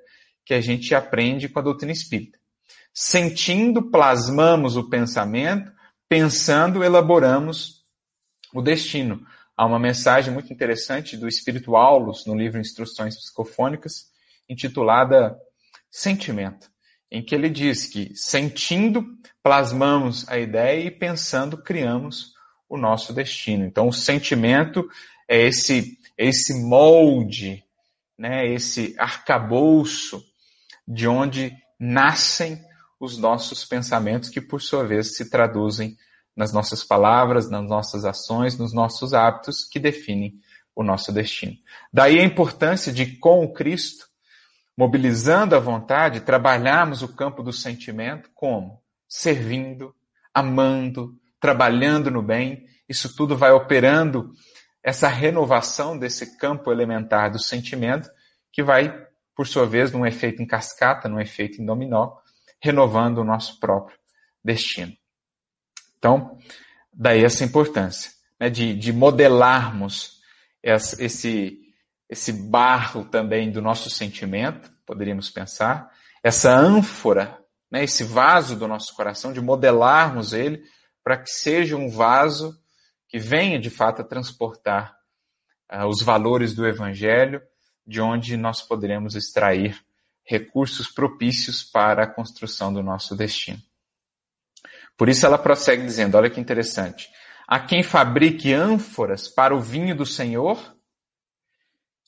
[0.46, 2.38] que a gente aprende com a doutrina espírita.
[2.94, 5.72] Sentindo, plasmamos o pensamento,
[6.08, 7.86] pensando, elaboramos
[8.54, 9.26] o destino.
[9.62, 14.08] Há uma mensagem muito interessante do Espírito Aulus no livro Instruções Psicofônicas,
[14.50, 15.38] intitulada
[15.88, 16.68] Sentimento,
[17.12, 19.06] em que ele diz que sentindo,
[19.44, 22.34] plasmamos a ideia e pensando, criamos
[22.68, 23.64] o nosso destino.
[23.64, 24.90] Então, o sentimento
[25.30, 27.64] é esse, é esse molde,
[28.18, 30.26] né, esse arcabouço
[30.88, 32.60] de onde nascem
[33.00, 35.96] os nossos pensamentos, que por sua vez se traduzem
[36.36, 40.34] nas nossas palavras, nas nossas ações, nos nossos hábitos, que definem
[40.76, 41.56] o nosso destino.
[41.92, 44.06] Daí a importância de, com o Cristo,
[44.78, 48.82] mobilizando a vontade, trabalharmos o campo do sentimento como?
[49.08, 49.94] Servindo,
[50.34, 52.66] amando, trabalhando no bem.
[52.88, 54.32] Isso tudo vai operando
[54.84, 58.10] essa renovação desse campo elementar do sentimento,
[58.52, 62.14] que vai, por sua vez, num efeito em cascata, num efeito em dominó,
[62.60, 63.98] renovando o nosso próprio
[64.44, 64.94] destino.
[66.02, 66.36] Então,
[66.92, 70.20] daí essa importância né, de, de modelarmos
[70.64, 71.60] esse,
[72.10, 75.92] esse barro também do nosso sentimento, poderíamos pensar,
[76.24, 77.38] essa ânfora,
[77.70, 80.64] né, esse vaso do nosso coração, de modelarmos ele
[81.04, 82.60] para que seja um vaso
[83.08, 84.98] que venha de fato a transportar
[85.72, 87.44] uh, os valores do Evangelho,
[87.86, 89.80] de onde nós poderemos extrair
[90.24, 93.62] recursos propícios para a construção do nosso destino.
[95.02, 97.10] Por isso ela prossegue dizendo: olha que interessante.
[97.48, 100.78] Há quem fabrique ânforas para o vinho do Senhor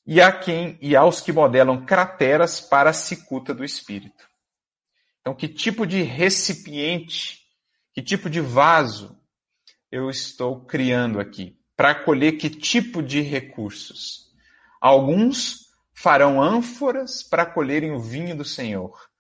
[0.06, 4.30] e há quem e aos que modelam crateras para a cicuta do Espírito.
[5.20, 7.40] Então, que tipo de recipiente,
[7.96, 9.20] que tipo de vaso
[9.92, 14.32] eu estou criando aqui para acolher que tipo de recursos?
[14.80, 15.62] Alguns
[15.96, 19.13] farão ânforas para colherem o vinho do Senhor.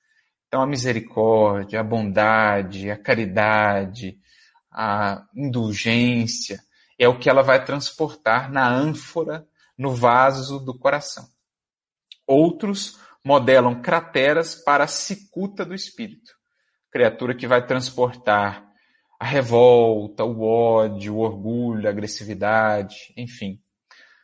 [0.54, 4.20] Então, a misericórdia, a bondade, a caridade,
[4.72, 6.63] a indulgência
[6.96, 11.28] é o que ela vai transportar na ânfora, no vaso do coração.
[12.28, 16.34] Outros modelam crateras para a cicuta do espírito,
[16.92, 18.63] criatura que vai transportar
[19.20, 23.60] a revolta, o ódio, o orgulho, a agressividade, enfim,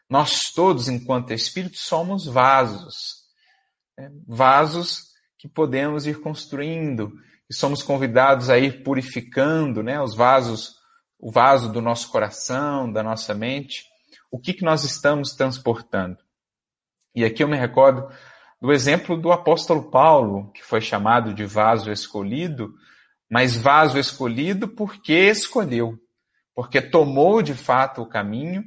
[0.08, 3.24] nós todos, enquanto espírito, somos vasos.
[3.98, 4.12] Né?
[4.28, 5.09] Vasos
[5.40, 7.14] que podemos ir construindo,
[7.50, 10.00] e somos convidados a ir purificando né?
[10.00, 10.76] os vasos,
[11.18, 13.86] o vaso do nosso coração, da nossa mente.
[14.30, 16.18] O que, que nós estamos transportando?
[17.16, 18.08] E aqui eu me recordo
[18.62, 22.74] do exemplo do apóstolo Paulo, que foi chamado de vaso escolhido,
[23.32, 25.98] mas vaso escolhido porque escolheu,
[26.54, 28.64] porque tomou de fato o caminho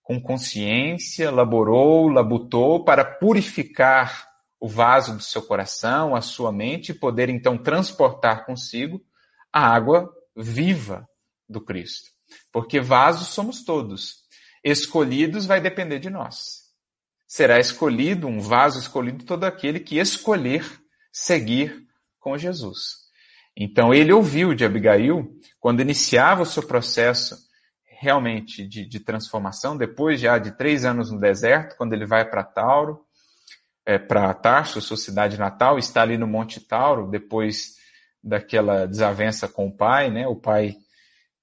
[0.00, 6.94] com consciência, laborou, labutou para purificar o vaso do seu coração, a sua mente, e
[6.94, 9.02] poder então transportar consigo
[9.52, 11.08] a água viva
[11.48, 12.10] do Cristo.
[12.52, 14.24] Porque vasos somos todos.
[14.62, 16.64] Escolhidos vai depender de nós.
[17.26, 20.64] Será escolhido, um vaso escolhido, todo aquele que escolher
[21.12, 21.86] seguir
[22.18, 23.04] com Jesus.
[23.56, 27.36] Então ele ouviu de Abigail, quando iniciava o seu processo
[28.00, 32.42] realmente de, de transformação, depois já de três anos no deserto, quando ele vai para
[32.42, 33.04] Tauro,
[33.86, 37.74] é, para Tarso, sua cidade natal, está ali no Monte Tauro, depois
[38.22, 40.26] daquela desavença com o pai, né?
[40.26, 40.76] O pai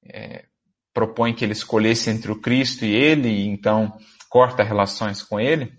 [0.04, 0.46] é,
[0.94, 3.96] propõe que ele escolhesse entre o Cristo e ele, e então
[4.30, 5.74] corta relações com ele.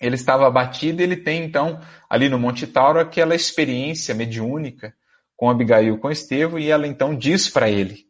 [0.00, 4.94] Ele estava abatido e ele tem então ali no Monte Tauro aquela experiência mediúnica
[5.34, 8.06] com Abigail, com Estevão, e ela então diz para ele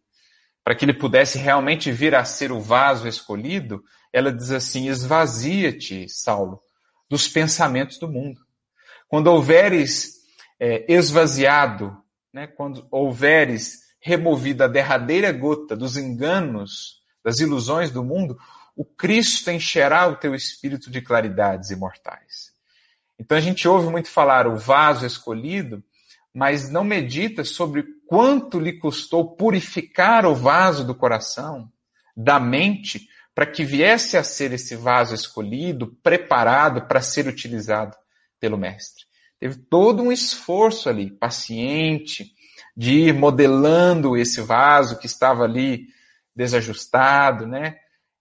[0.67, 6.09] para que ele pudesse realmente vir a ser o vaso escolhido, ela diz assim: esvazia-te,
[6.09, 6.61] Saulo,
[7.09, 8.41] dos pensamentos do mundo.
[9.09, 10.17] Quando houveres
[10.59, 11.97] é, esvaziado,
[12.33, 18.39] né, quando houveres removido a derradeira gota dos enganos, das ilusões do mundo,
[18.77, 22.53] o Cristo encherá o teu espírito de claridades imortais.
[23.19, 25.83] Então a gente ouve muito falar o vaso escolhido,
[26.33, 31.73] mas não medita sobre quanto lhe custou purificar o vaso do coração,
[32.15, 37.95] da mente, para que viesse a ser esse vaso escolhido, preparado para ser utilizado
[38.41, 39.05] pelo Mestre.
[39.39, 42.33] teve todo um esforço ali, paciente,
[42.75, 45.89] de ir modelando esse vaso que estava ali
[46.35, 47.77] desajustado, né?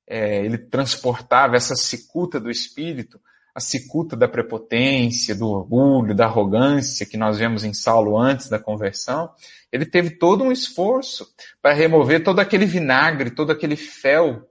[0.05, 3.17] É, ele transportava essa cicuta do espírito,
[3.55, 8.59] a cicuta da prepotência, do orgulho, da arrogância que nós vemos em Saulo antes da
[8.59, 9.29] conversão.
[9.71, 11.25] Ele teve todo um esforço
[11.61, 14.45] para remover todo aquele vinagre, todo aquele fel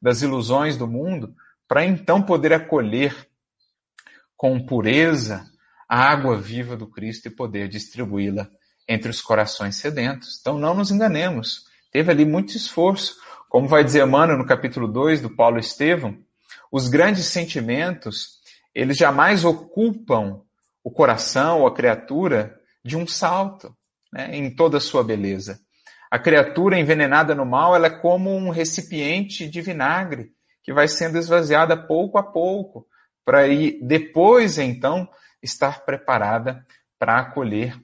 [0.00, 1.34] das ilusões do mundo,
[1.68, 3.28] para então poder acolher
[4.36, 5.46] com pureza
[5.88, 8.48] a água viva do Cristo e poder distribuí-la
[8.88, 10.38] entre os corações sedentos.
[10.40, 11.66] Então não nos enganemos.
[11.92, 13.16] Teve ali muito esforço.
[13.48, 16.16] Como vai dizer Emmanuel no capítulo 2 do Paulo Estevão,
[16.70, 18.38] os grandes sentimentos,
[18.74, 20.40] eles jamais ocupam
[20.82, 23.76] o coração ou a criatura de um salto,
[24.12, 25.60] né, em toda a sua beleza.
[26.10, 30.32] A criatura envenenada no mal, ela é como um recipiente de vinagre
[30.62, 32.86] que vai sendo esvaziada pouco a pouco,
[33.24, 35.08] para ir depois então
[35.42, 36.66] estar preparada
[36.98, 37.78] para acolher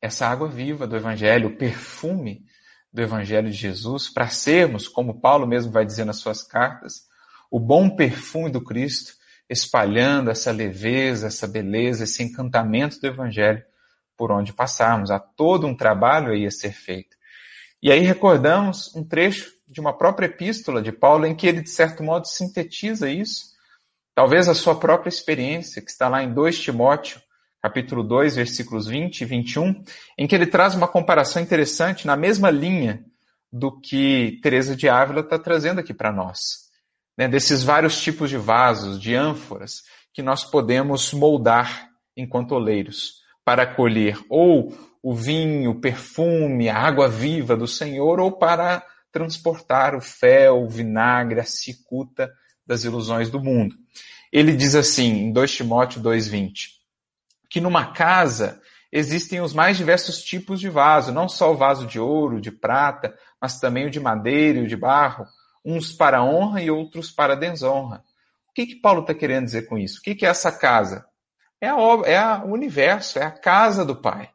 [0.00, 2.44] essa água viva do evangelho, o perfume
[2.92, 7.06] do evangelho de Jesus, para sermos, como Paulo mesmo vai dizer nas suas cartas,
[7.50, 9.12] o bom perfume do Cristo,
[9.48, 13.62] espalhando essa leveza, essa beleza, esse encantamento do evangelho
[14.16, 15.10] por onde passarmos.
[15.10, 17.15] Há todo um trabalho aí a ser feito.
[17.82, 21.70] E aí recordamos um trecho de uma própria epístola de Paulo em que ele, de
[21.70, 23.54] certo modo, sintetiza isso.
[24.14, 27.20] Talvez a sua própria experiência, que está lá em 2 Timóteo,
[27.62, 29.84] capítulo 2, versículos 20 e 21,
[30.16, 33.04] em que ele traz uma comparação interessante na mesma linha
[33.52, 36.66] do que Teresa de Ávila está trazendo aqui para nós.
[37.18, 43.62] Né, desses vários tipos de vasos, de ânforas, que nós podemos moldar enquanto oleiros, para
[43.62, 44.72] acolher ou
[45.08, 50.68] o vinho, o perfume, a água viva do Senhor, ou para transportar o fel, o
[50.68, 52.28] vinagre, a cicuta
[52.66, 53.76] das ilusões do mundo.
[54.32, 56.70] Ele diz assim, em 2 Timóteo 2,20,
[57.48, 62.00] que numa casa existem os mais diversos tipos de vaso, não só o vaso de
[62.00, 65.24] ouro, de prata, mas também o de madeira e o de barro,
[65.64, 68.02] uns para honra e outros para desonra.
[68.50, 70.00] O que, que Paulo está querendo dizer com isso?
[70.00, 71.06] O que, que é essa casa?
[71.60, 71.76] É, a,
[72.06, 74.30] é o universo, é a casa do Pai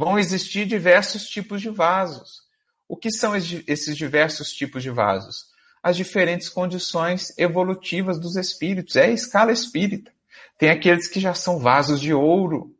[0.00, 2.40] vão existir diversos tipos de vasos.
[2.88, 5.50] O que são esses diversos tipos de vasos?
[5.82, 8.96] As diferentes condições evolutivas dos espíritos.
[8.96, 10.10] É a escala espírita.
[10.56, 12.74] Tem aqueles que já são vasos de ouro.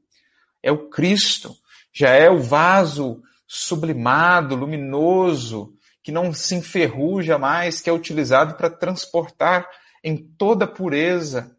[0.62, 1.54] É o Cristo.
[1.92, 8.70] Já é o vaso sublimado, luminoso, que não se enferruja mais, que é utilizado para
[8.70, 9.68] transportar
[10.02, 11.54] em toda pureza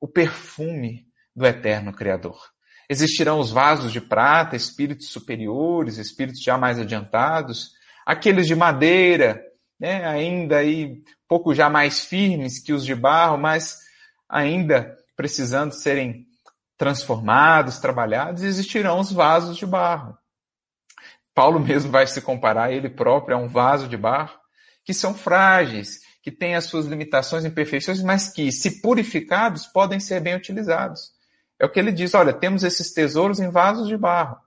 [0.00, 2.57] o perfume do eterno Criador.
[2.88, 7.72] Existirão os vasos de prata, espíritos superiores, espíritos já mais adiantados,
[8.06, 9.42] aqueles de madeira,
[9.78, 13.76] né, ainda aí pouco já mais firmes que os de barro, mas
[14.28, 16.26] ainda precisando serem
[16.78, 20.16] transformados, trabalhados, existirão os vasos de barro.
[21.34, 24.38] Paulo mesmo vai se comparar ele próprio a um vaso de barro,
[24.84, 30.00] que são frágeis, que têm as suas limitações e imperfeições, mas que, se purificados, podem
[30.00, 31.17] ser bem utilizados.
[31.58, 34.38] É o que ele diz: olha, temos esses tesouros em vasos de barro.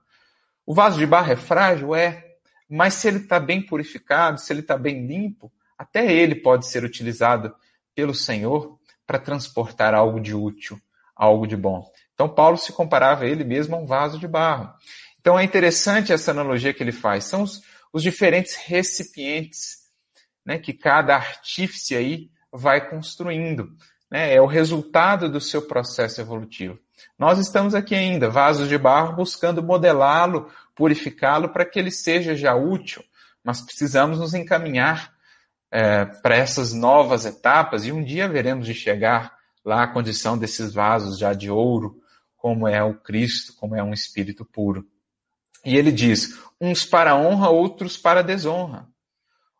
[0.64, 1.94] O vaso de barro é frágil?
[1.94, 2.24] É.
[2.68, 6.84] Mas se ele está bem purificado, se ele está bem limpo, até ele pode ser
[6.84, 7.54] utilizado
[7.94, 10.80] pelo Senhor para transportar algo de útil,
[11.14, 11.86] algo de bom.
[12.14, 14.72] Então, Paulo se comparava ele mesmo a um vaso de barro.
[15.20, 17.24] Então, é interessante essa analogia que ele faz.
[17.24, 19.82] São os, os diferentes recipientes
[20.44, 23.76] né, que cada artífice aí vai construindo.
[24.10, 24.34] Né?
[24.34, 26.78] É o resultado do seu processo evolutivo.
[27.18, 32.54] Nós estamos aqui ainda, vasos de barro, buscando modelá-lo, purificá-lo para que ele seja já
[32.54, 33.02] útil,
[33.44, 35.12] mas precisamos nos encaminhar
[35.70, 39.32] é, para essas novas etapas e um dia veremos de chegar
[39.64, 42.00] lá à condição desses vasos já de ouro,
[42.36, 44.86] como é o Cristo, como é um espírito puro.
[45.64, 48.86] E ele diz: uns para honra, outros para desonra.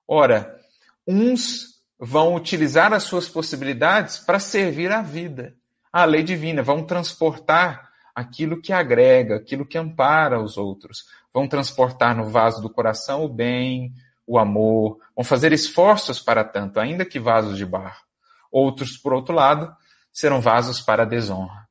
[0.07, 0.59] Ora,
[1.07, 5.55] uns vão utilizar as suas possibilidades para servir à vida,
[5.93, 11.05] a lei divina, vão transportar aquilo que agrega, aquilo que ampara os outros.
[11.33, 13.93] Vão transportar no vaso do coração o bem,
[14.27, 18.03] o amor, vão fazer esforços para tanto, ainda que vasos de barro.
[18.51, 19.75] Outros, por outro lado,
[20.13, 21.69] serão vasos para a desonra.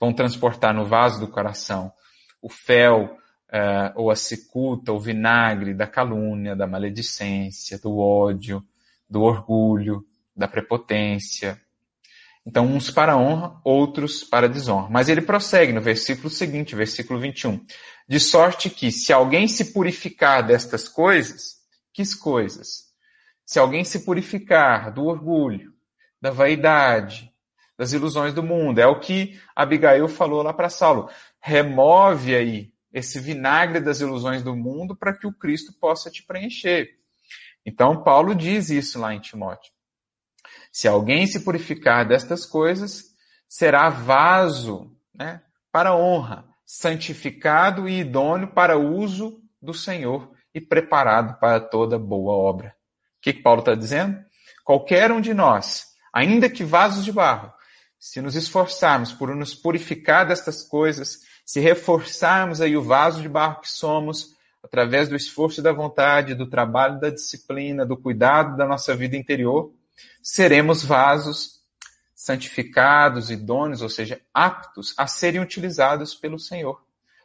[0.00, 1.92] Vão transportar no vaso do coração
[2.40, 3.16] o fel,
[3.52, 8.64] uh, ou a cicuta, o vinagre da calúnia, da maledicência, do ódio,
[9.08, 10.04] do orgulho,
[10.34, 11.60] da prepotência,
[12.44, 14.88] então, uns para honra, outros para desonra.
[14.90, 17.64] Mas ele prossegue no versículo seguinte, versículo 21.
[18.08, 21.58] De sorte que, se alguém se purificar destas coisas,
[21.92, 22.92] que coisas?
[23.44, 25.72] Se alguém se purificar do orgulho,
[26.20, 27.32] da vaidade,
[27.76, 28.78] das ilusões do mundo.
[28.78, 31.10] É o que Abigail falou lá para Saulo.
[31.40, 36.90] Remove aí esse vinagre das ilusões do mundo para que o Cristo possa te preencher.
[37.66, 39.72] Então, Paulo diz isso lá em Timóteo.
[40.70, 43.12] Se alguém se purificar destas coisas,
[43.48, 51.60] será vaso né, para honra, santificado e idôneo para uso do Senhor e preparado para
[51.60, 52.68] toda boa obra.
[52.68, 54.18] O que, que Paulo está dizendo?
[54.64, 57.52] Qualquer um de nós, ainda que vasos de barro,
[57.98, 63.60] se nos esforçarmos por nos purificar destas coisas, se reforçarmos aí o vaso de barro
[63.60, 68.94] que somos, através do esforço da vontade, do trabalho da disciplina, do cuidado da nossa
[68.96, 69.72] vida interior,
[70.22, 71.60] seremos vasos
[72.14, 76.80] santificados, idôneos, ou seja, aptos a serem utilizados pelo Senhor,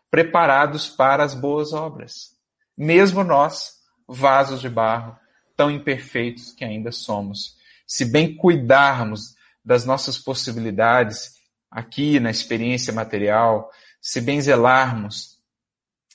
[0.09, 2.36] preparados para as boas obras.
[2.76, 5.15] Mesmo nós, vasos de barro,
[5.55, 7.57] tão imperfeitos que ainda somos.
[7.86, 11.36] Se bem cuidarmos das nossas possibilidades
[11.70, 15.39] aqui na experiência material, se bem zelarmos,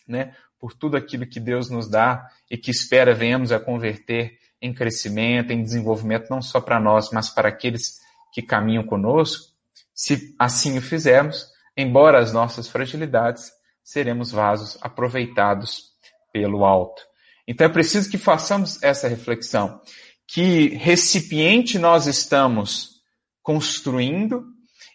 [0.09, 4.73] né, por tudo aquilo que Deus nos dá e que espera venhamos a converter em
[4.73, 8.01] crescimento, em desenvolvimento, não só para nós, mas para aqueles
[8.33, 9.53] que caminham conosco,
[9.93, 13.51] se assim o fizermos, embora as nossas fragilidades,
[13.83, 15.93] seremos vasos aproveitados
[16.33, 17.03] pelo alto.
[17.47, 19.81] Então é preciso que façamos essa reflexão.
[20.27, 23.03] Que recipiente nós estamos
[23.43, 24.45] construindo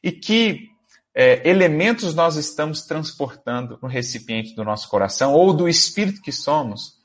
[0.02, 0.70] e que
[1.14, 6.97] é, elementos nós estamos transportando no recipiente do nosso coração ou do espírito que somos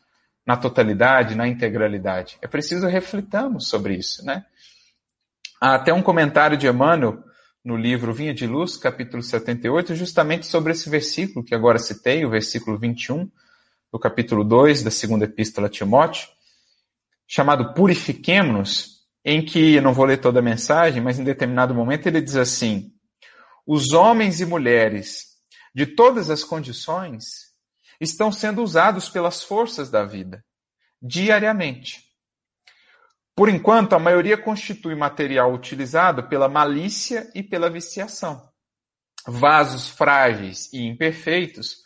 [0.47, 2.39] na totalidade, na integralidade.
[2.43, 4.45] É preciso refletamos sobre isso, né?
[5.61, 7.23] Há até um comentário de Emmanuel
[7.65, 12.31] no livro Vinha de Luz, capítulo 78, justamente sobre esse versículo que agora citei, o
[12.31, 13.31] versículo 21
[13.93, 16.27] do capítulo 2 da segunda epístola a Timóteo,
[17.29, 22.21] chamado Purifiquemos-nos, em que, não vou ler toda a mensagem, mas em determinado momento ele
[22.21, 22.93] diz assim:
[23.65, 25.37] os homens e mulheres
[25.73, 27.52] de todas as condições
[28.05, 30.45] estão sendo usados pelas forças da vida,
[31.01, 32.03] diariamente.
[33.35, 38.47] Por enquanto, a maioria constitui material utilizado pela malícia e pela viciação.
[39.27, 41.79] Vasos frágeis e imperfeitos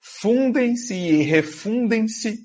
[0.00, 2.38] fundem-se e refundem-se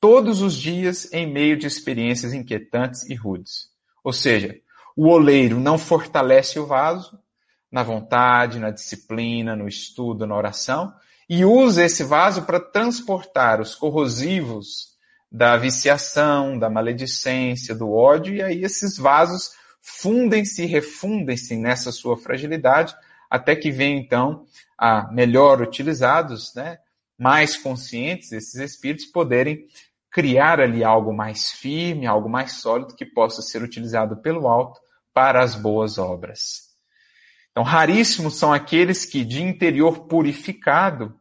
[0.00, 3.68] todos os dias em meio de experiências inquietantes e rudes.
[4.02, 4.60] Ou seja,
[4.96, 7.18] o oleiro não fortalece o vaso
[7.70, 10.92] na vontade, na disciplina, no estudo, na oração,
[11.28, 14.96] e usa esse vaso para transportar os corrosivos
[15.30, 19.52] da viciação, da maledicência, do ódio, e aí esses vasos
[19.82, 22.94] fundem-se e refundem-se nessa sua fragilidade,
[23.28, 26.78] até que venham então a melhor utilizados, né,
[27.18, 29.66] mais conscientes, esses espíritos poderem
[30.10, 34.80] criar ali algo mais firme, algo mais sólido que possa ser utilizado pelo alto
[35.12, 36.67] para as boas obras.
[37.50, 41.18] Então, raríssimos são aqueles que, de interior purificado,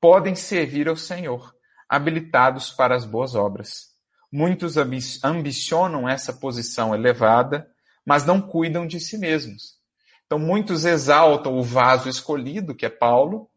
[0.00, 1.54] podem servir ao Senhor,
[1.88, 3.90] habilitados para as boas obras.
[4.32, 4.76] Muitos
[5.24, 7.66] ambicionam essa posição elevada,
[8.06, 9.78] mas não cuidam de si mesmos.
[10.24, 13.50] Então, muitos exaltam o vaso escolhido, que é Paulo,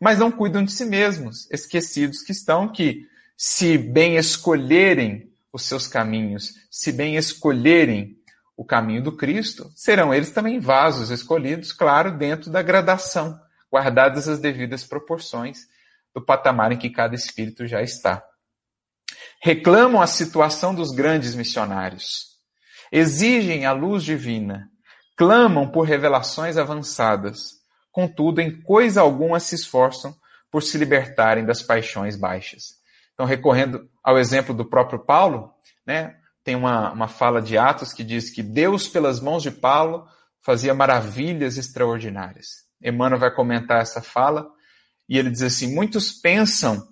[0.00, 5.88] mas não cuidam de si mesmos, esquecidos que estão que, se bem escolherem os seus
[5.88, 8.16] caminhos, se bem escolherem
[8.60, 13.40] o caminho do Cristo, serão eles também vasos escolhidos, claro, dentro da gradação,
[13.72, 15.60] guardadas as devidas proporções
[16.14, 18.22] do patamar em que cada espírito já está.
[19.40, 22.36] Reclamam a situação dos grandes missionários,
[22.92, 24.68] exigem a luz divina,
[25.16, 30.14] clamam por revelações avançadas, contudo, em coisa alguma se esforçam
[30.50, 32.74] por se libertarem das paixões baixas.
[33.14, 35.50] Então, recorrendo ao exemplo do próprio Paulo,
[35.86, 40.06] né, tem uma, uma fala de Atos que diz que Deus, pelas mãos de Paulo,
[40.42, 42.64] fazia maravilhas extraordinárias.
[42.82, 44.50] Emmanuel vai comentar essa fala
[45.08, 46.88] e ele diz assim: muitos pensam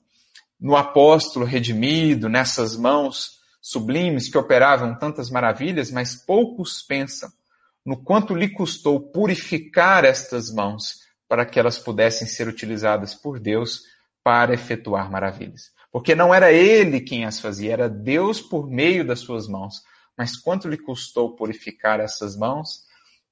[0.61, 7.31] no apóstolo redimido, nessas mãos sublimes que operavam tantas maravilhas, mas poucos pensam
[7.85, 13.83] no quanto lhe custou purificar estas mãos para que elas pudessem ser utilizadas por Deus
[14.23, 15.71] para efetuar maravilhas.
[15.91, 19.83] Porque não era ele quem as fazia, era Deus por meio das suas mãos.
[20.17, 22.83] Mas quanto lhe custou purificar essas mãos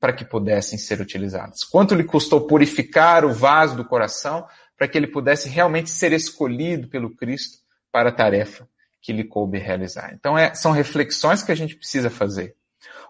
[0.00, 1.64] para que pudessem ser utilizadas?
[1.64, 4.46] Quanto lhe custou purificar o vaso do coração
[4.76, 7.58] para que ele pudesse realmente ser escolhido pelo Cristo
[7.90, 8.68] para a tarefa
[9.02, 10.12] que lhe coube realizar?
[10.14, 12.54] Então, é, são reflexões que a gente precisa fazer.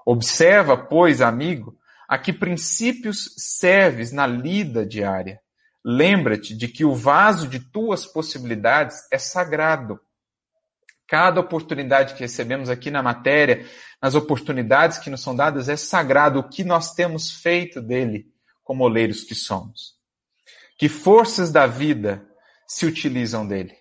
[0.04, 1.76] Observa, pois, amigo,
[2.08, 5.40] a que princípios serves na lida diária
[5.88, 10.00] Lembra-te de que o vaso de tuas possibilidades é sagrado.
[11.06, 13.64] Cada oportunidade que recebemos aqui na matéria,
[14.02, 18.26] nas oportunidades que nos são dadas, é sagrado o que nós temos feito dele
[18.64, 19.94] como oleiros que somos.
[20.76, 22.26] Que forças da vida
[22.66, 23.76] se utilizam dele.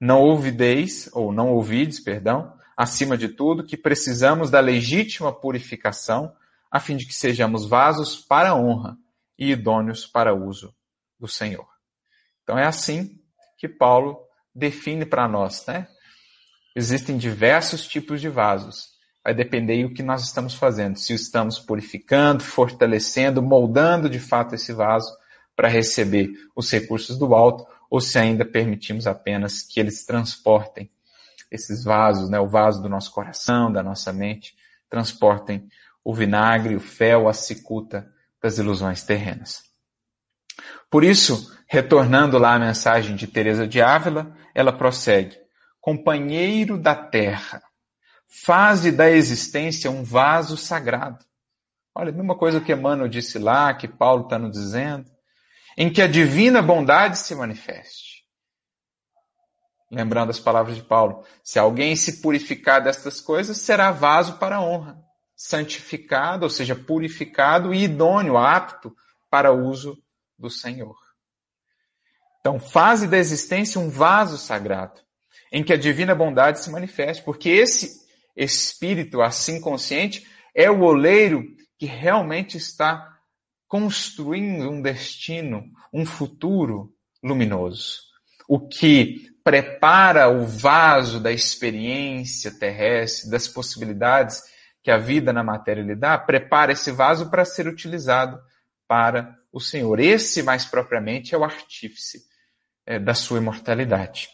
[0.00, 6.34] Não ouvideis, ou não ouvides, perdão, acima de tudo, que precisamos da legítima purificação,
[6.70, 8.96] a fim de que sejamos vasos para honra
[9.38, 10.74] e idôneos para uso
[11.22, 11.66] do Senhor.
[12.42, 13.18] Então é assim
[13.56, 14.18] que Paulo
[14.52, 15.86] define para nós, né?
[16.74, 18.90] Existem diversos tipos de vasos.
[19.24, 20.98] Vai depender do que nós estamos fazendo.
[20.98, 25.16] Se estamos purificando, fortalecendo, moldando de fato esse vaso
[25.54, 30.90] para receber os recursos do alto, ou se ainda permitimos apenas que eles transportem
[31.50, 34.56] esses vasos, né, o vaso do nosso coração, da nossa mente,
[34.90, 35.68] transportem
[36.02, 38.10] o vinagre, o fel, a cicuta
[38.42, 39.71] das ilusões terrenas.
[40.90, 45.36] Por isso, retornando lá à mensagem de Teresa de Ávila, ela prossegue:
[45.80, 47.62] companheiro da terra,
[48.44, 51.24] faze da existência um vaso sagrado.
[51.94, 55.10] Olha, a mesma coisa que Emmanuel disse lá, que Paulo está nos dizendo,
[55.76, 58.22] em que a divina bondade se manifeste.
[59.90, 64.62] Lembrando as palavras de Paulo, se alguém se purificar destas coisas, será vaso para a
[64.62, 64.98] honra,
[65.36, 68.94] santificado, ou seja, purificado e idôneo, apto
[69.30, 69.98] para uso
[70.42, 70.96] do Senhor.
[72.40, 75.00] Então, fase da existência um vaso sagrado,
[75.50, 78.02] em que a divina bondade se manifeste, porque esse
[78.36, 81.44] espírito assim consciente é o oleiro
[81.78, 83.08] que realmente está
[83.68, 88.00] construindo um destino, um futuro luminoso.
[88.48, 94.42] O que prepara o vaso da experiência terrestre, das possibilidades
[94.82, 98.38] que a vida na matéria lhe dá, prepara esse vaso para ser utilizado
[98.88, 100.00] para o Senhor.
[100.00, 102.22] Esse, mais propriamente, é o artífice
[102.86, 104.28] é, da sua imortalidade.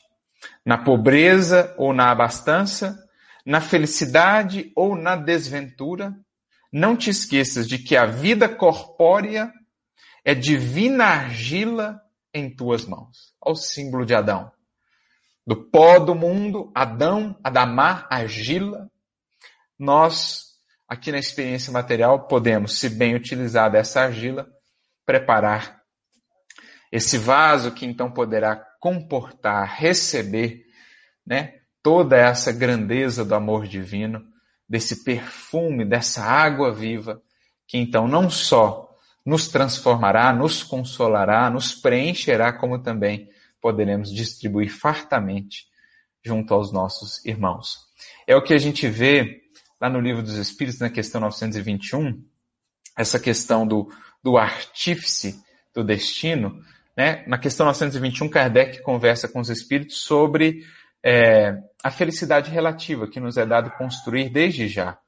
[0.64, 2.96] Na pobreza ou na abastança,
[3.44, 6.14] na felicidade ou na desventura,
[6.72, 9.52] não te esqueças de que a vida corpórea
[10.24, 12.00] é divina argila
[12.32, 13.34] em tuas mãos.
[13.40, 14.52] Olha o símbolo de Adão.
[15.46, 18.90] Do pó do mundo, Adão, Adamar, argila,
[19.78, 24.46] nós, aqui na experiência material, podemos, se bem utilizar dessa argila,
[25.08, 25.80] preparar
[26.92, 30.66] esse vaso que então poderá comportar, receber,
[31.26, 34.22] né, toda essa grandeza do amor divino,
[34.68, 37.22] desse perfume, dessa água viva,
[37.66, 38.86] que então não só
[39.24, 43.30] nos transformará, nos consolará, nos preencherá, como também
[43.62, 45.68] poderemos distribuir fartamente
[46.22, 47.78] junto aos nossos irmãos.
[48.26, 49.40] É o que a gente vê
[49.80, 52.22] lá no Livro dos Espíritos, na questão 921,
[52.94, 53.88] essa questão do,
[54.22, 55.42] do artífice
[55.74, 56.62] do destino.
[56.96, 57.24] Né?
[57.26, 60.64] Na questão 921, Kardec conversa com os espíritos sobre
[61.02, 64.98] é, a felicidade relativa que nos é dado construir desde já.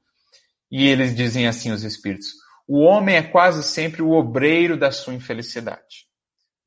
[0.71, 2.29] E eles dizem assim, os espíritos,
[2.67, 6.07] o homem é quase sempre o obreiro da sua infelicidade.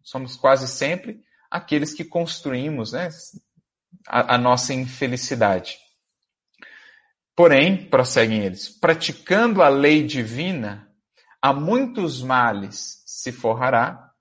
[0.03, 3.09] Somos quase sempre aqueles que construímos né,
[4.07, 5.79] a, a nossa infelicidade.
[7.35, 10.84] Porém, prosseguem eles, praticando a lei divina,
[11.45, 14.13] a muitos males se forrará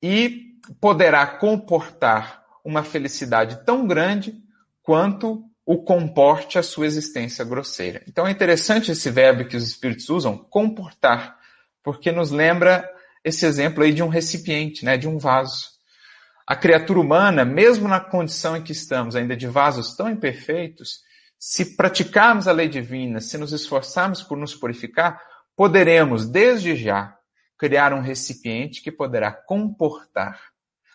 [0.00, 4.36] e poderá comportar uma felicidade tão grande
[4.80, 8.04] quanto o comporte a sua existência grosseira.
[8.06, 11.36] Então é interessante esse verbo que os espíritos usam, comportar,
[11.82, 12.88] porque nos lembra
[13.24, 15.70] esse exemplo aí de um recipiente, né, de um vaso.
[16.46, 21.00] A criatura humana, mesmo na condição em que estamos, ainda de vasos tão imperfeitos,
[21.36, 25.20] se praticarmos a lei divina, se nos esforçarmos por nos purificar,
[25.56, 27.16] poderemos, desde já,
[27.58, 30.40] criar um recipiente que poderá comportar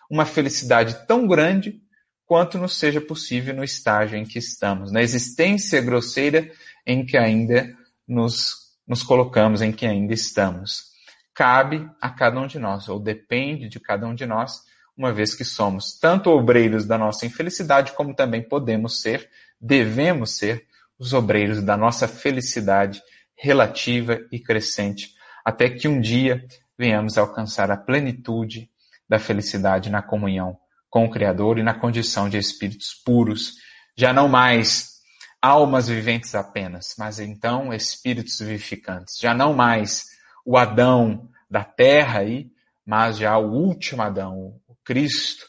[0.10, 1.82] uma felicidade tão grande
[2.26, 6.52] quanto nos seja possível no estágio em que estamos, na existência grosseira
[6.86, 7.76] em que ainda
[8.08, 8.56] nos,
[8.88, 10.90] nos colocamos, em que ainda estamos.
[11.34, 14.62] Cabe a cada um de nós, ou depende de cada um de nós,
[14.96, 19.30] uma vez que somos tanto obreiros da nossa infelicidade, como também podemos ser
[19.60, 20.66] devemos ser
[20.98, 23.02] os obreiros da nossa felicidade
[23.40, 25.14] relativa e crescente,
[25.46, 26.46] até que um dia
[26.78, 28.70] venhamos alcançar a plenitude
[29.08, 30.58] da felicidade na comunhão
[30.90, 33.54] com o Criador e na condição de espíritos puros,
[33.96, 35.00] já não mais
[35.42, 40.06] almas viventes apenas, mas então espíritos vivificantes, já não mais
[40.46, 42.52] o Adão da terra aí,
[42.86, 45.46] mas já o último Adão, o Cristo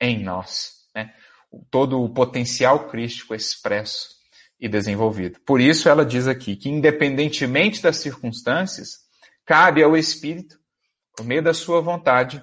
[0.00, 1.12] em nós, né?
[1.70, 4.13] todo o potencial crístico expresso
[4.64, 5.38] e desenvolvido.
[5.40, 9.00] Por isso ela diz aqui que, independentemente das circunstâncias,
[9.44, 10.58] cabe ao Espírito,
[11.14, 12.42] por meio da sua vontade,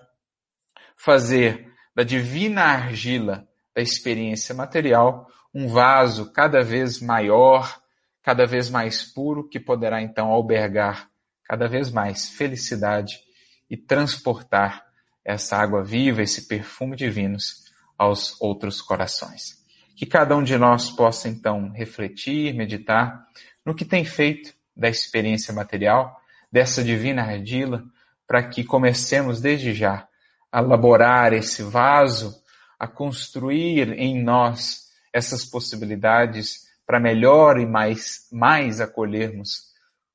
[0.95, 7.82] fazer da divina argila da experiência material um vaso cada vez maior,
[8.22, 11.09] cada vez mais puro, que poderá então albergar
[11.43, 13.19] cada vez mais felicidade
[13.67, 14.86] e transportar
[15.26, 17.63] essa água viva, esse perfume divinos
[17.97, 19.61] aos outros corações.
[20.02, 23.24] Que cada um de nós possa então refletir, meditar
[23.64, 26.20] no que tem feito da experiência material,
[26.52, 27.84] dessa divina argila,
[28.26, 30.08] para que comecemos desde já
[30.52, 32.36] a elaborar esse vaso,
[32.80, 39.72] a construir em nós essas possibilidades para melhor e mais, mais acolhermos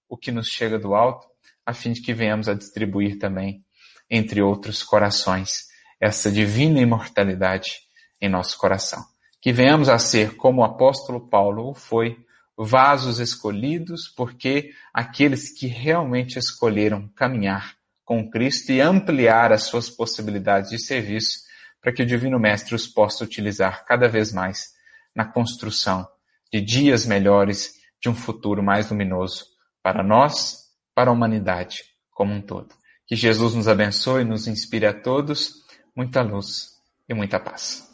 [0.08, 1.28] o que nos chega do alto,
[1.64, 3.64] a fim de que venhamos a distribuir também
[4.10, 5.68] entre outros corações
[6.00, 7.82] essa divina imortalidade
[8.20, 9.14] em nosso coração.
[9.46, 12.18] Que venhamos a ser, como o apóstolo Paulo foi,
[12.58, 20.70] vasos escolhidos, porque aqueles que realmente escolheram caminhar com Cristo e ampliar as suas possibilidades
[20.70, 21.42] de serviço,
[21.80, 24.72] para que o Divino Mestre os possa utilizar cada vez mais
[25.14, 26.08] na construção
[26.52, 27.72] de dias melhores,
[28.02, 29.44] de um futuro mais luminoso
[29.80, 30.56] para nós,
[30.92, 32.74] para a humanidade como um todo.
[33.06, 35.52] Que Jesus nos abençoe e nos inspire a todos
[35.94, 37.85] muita luz e muita paz.